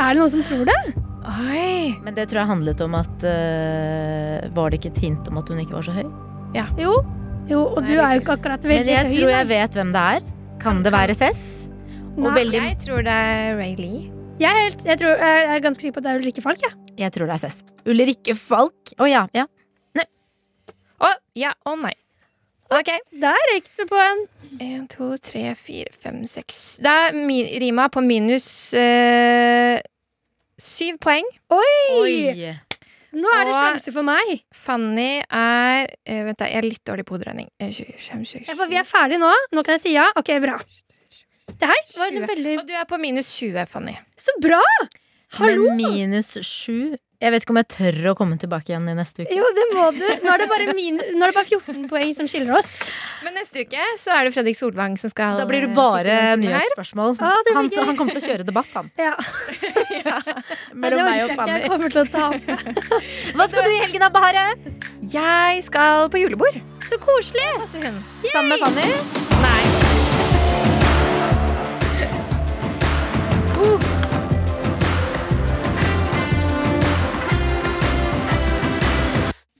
Er 0.00 0.12
det 0.12 0.18
noen 0.18 0.32
som 0.34 0.42
tror 0.44 0.66
det? 0.68 1.01
Oi. 1.22 1.94
Men 2.02 2.16
det 2.16 2.26
tror 2.30 2.42
jeg 2.42 2.50
handlet 2.50 2.80
om 2.82 2.96
at 2.98 3.24
uh, 3.26 4.48
Var 4.56 4.72
det 4.72 4.80
ikke 4.80 4.90
et 4.90 5.02
hint 5.04 5.28
om 5.30 5.38
at 5.38 5.50
hun 5.52 5.60
ikke 5.62 5.76
var 5.76 5.86
så 5.86 5.94
høy? 5.94 6.08
Jo. 6.80 6.96
Jo, 7.50 7.60
og 7.74 7.86
du 7.86 7.94
er 7.94 8.16
jo 8.16 8.22
ikke 8.22 8.36
akkurat 8.38 8.64
Men 8.66 8.86
jeg 8.86 9.06
høy. 9.06 9.12
tror 9.14 9.30
da. 9.30 9.36
jeg 9.36 9.48
vet 9.52 9.78
hvem 9.78 9.92
det 9.94 10.02
er. 10.16 10.26
Kan 10.62 10.82
det 10.84 10.92
være 10.94 11.14
Cess? 11.18 11.70
Og 12.18 12.28
veldig 12.34 12.58
Jeg 12.58 12.76
tror 12.84 13.06
det 13.06 13.14
er 13.14 13.56
Ray 13.58 13.74
Lee. 13.78 14.02
Jeg 14.42 14.50
er, 14.50 14.62
helt, 14.66 14.84
jeg, 14.84 14.98
tror, 14.98 15.22
jeg 15.22 15.48
er 15.54 15.62
ganske 15.62 15.84
sikker 15.84 15.94
på 15.96 16.02
at 16.02 16.06
det 16.06 16.12
er 16.12 16.20
Ulrikke 16.22 16.42
Falk. 16.42 16.62
Ja. 16.64 16.70
Jeg 16.98 17.14
tror 17.14 17.30
det 17.30 17.34
er 17.36 17.42
Cess. 17.44 17.62
Ulrikke 17.86 18.34
Falk. 18.38 18.94
Å 18.98 19.08
ja. 19.10 19.26
ja. 19.36 19.46
Å, 21.02 21.10
ja 21.38 21.52
og 21.68 21.78
nei. 21.82 21.94
OK. 22.72 22.90
Der 23.22 23.46
røyk 23.50 23.68
du 23.76 23.84
på 23.90 23.98
en. 24.00 24.22
En, 24.62 24.84
to, 24.90 25.12
tre, 25.22 25.52
fire, 25.56 25.88
fem, 25.96 26.20
seks 26.28 26.58
Det 26.84 26.90
er 26.92 27.14
Rima 27.62 27.86
på 27.92 28.02
minus 28.04 28.46
eh, 28.76 29.80
syv 30.62 31.00
poeng. 31.02 31.26
Oi! 31.52 32.52
Nå 33.12 33.28
er 33.36 33.44
det 33.44 33.56
sjanse 33.56 33.92
for 33.92 34.06
meg. 34.06 34.30
Fanny 34.56 35.20
er 35.20 35.90
uh, 35.90 36.22
Vent, 36.28 36.38
da, 36.40 36.48
jeg 36.48 36.62
er 36.62 36.68
litt 36.68 36.84
dårlig 36.88 37.04
på 37.08 37.18
hoderegning. 37.18 37.50
Eh, 37.60 37.68
25, 37.74 38.24
26, 38.24 38.48
Ja, 38.48 38.56
for 38.56 38.70
vi 38.70 38.78
er 38.80 38.88
ferdige 38.88 39.20
nå. 39.20 39.32
Nå 39.52 39.64
kan 39.66 39.76
jeg 39.76 39.84
si 39.84 39.92
ja. 39.96 40.06
Ok, 40.16 40.32
bra. 40.44 40.56
Det 41.52 41.68
her 41.68 41.80
var 41.98 42.08
en 42.14 42.24
veldig 42.30 42.58
Og 42.62 42.66
du 42.68 42.72
er 42.78 42.86
på 42.88 42.98
minus 43.02 43.28
20, 43.36 43.66
Fanny. 43.70 43.96
Så 44.16 44.32
bra! 44.42 44.62
Hallo! 45.38 45.68
Men 45.72 45.92
minus 45.92 46.34
sju 46.46 46.94
Jeg 47.22 47.30
vet 47.30 47.44
ikke 47.44 47.52
om 47.54 47.58
jeg 47.60 47.68
tør 47.70 47.96
å 48.10 48.12
komme 48.18 48.34
tilbake 48.40 48.72
igjen 48.72 48.88
i 48.90 48.94
neste 48.98 49.22
uke. 49.22 49.36
Jo, 49.36 49.46
det 49.54 49.66
må 49.70 49.84
du. 49.94 50.02
Nå 50.24 50.30
er 50.32 50.42
det 50.42 50.48
bare, 50.50 50.72
min, 50.74 50.96
nå 50.98 51.22
er 51.22 51.30
det 51.30 51.36
bare 51.36 51.46
14 51.46 51.84
poeng 51.90 52.10
som 52.16 52.26
skiller 52.30 52.56
oss. 52.58 52.72
Men 53.22 53.38
neste 53.38 53.62
uke 53.62 53.78
så 54.02 54.16
er 54.16 54.26
det 54.26 54.32
Fredrik 54.34 54.58
Solvang 54.58 54.96
som 54.98 55.12
skal 55.12 55.38
Da 55.38 55.46
blir 55.46 55.62
det 55.68 55.70
bare 55.76 56.34
nyhetsspørsmål. 56.42 57.14
Ah, 57.22 57.38
det 57.46 57.54
han, 57.54 57.70
han 57.70 57.98
kommer 58.00 58.18
til 58.18 58.24
å 58.24 58.30
kjøre 58.32 58.48
debatt, 58.48 58.70
han. 58.74 58.90
Ja. 58.98 59.14
ja. 60.02 60.18
Mellom 60.74 61.06
meg 61.06 61.22
og. 61.28 61.36
Fanny. 61.38 61.62
Jeg 61.62 61.70
kommer 61.70 61.90
til 61.94 62.02
å 62.02 62.06
tape. 62.10 62.58
Hva 63.38 63.44
skal 63.54 63.70
du 63.70 63.70
i 63.70 63.80
helgen, 63.84 64.02
da, 64.02 64.10
Bahare? 64.10 64.46
Jeg 65.14 65.62
skal 65.70 66.10
på 66.10 66.18
julebord. 66.24 66.58
Så 66.82 66.98
koselig! 67.02 67.46
Hun. 67.78 68.02
Sammen 68.32 68.50
med 68.50 68.58
Fanny? 68.66 68.90
Nei. 69.46 69.60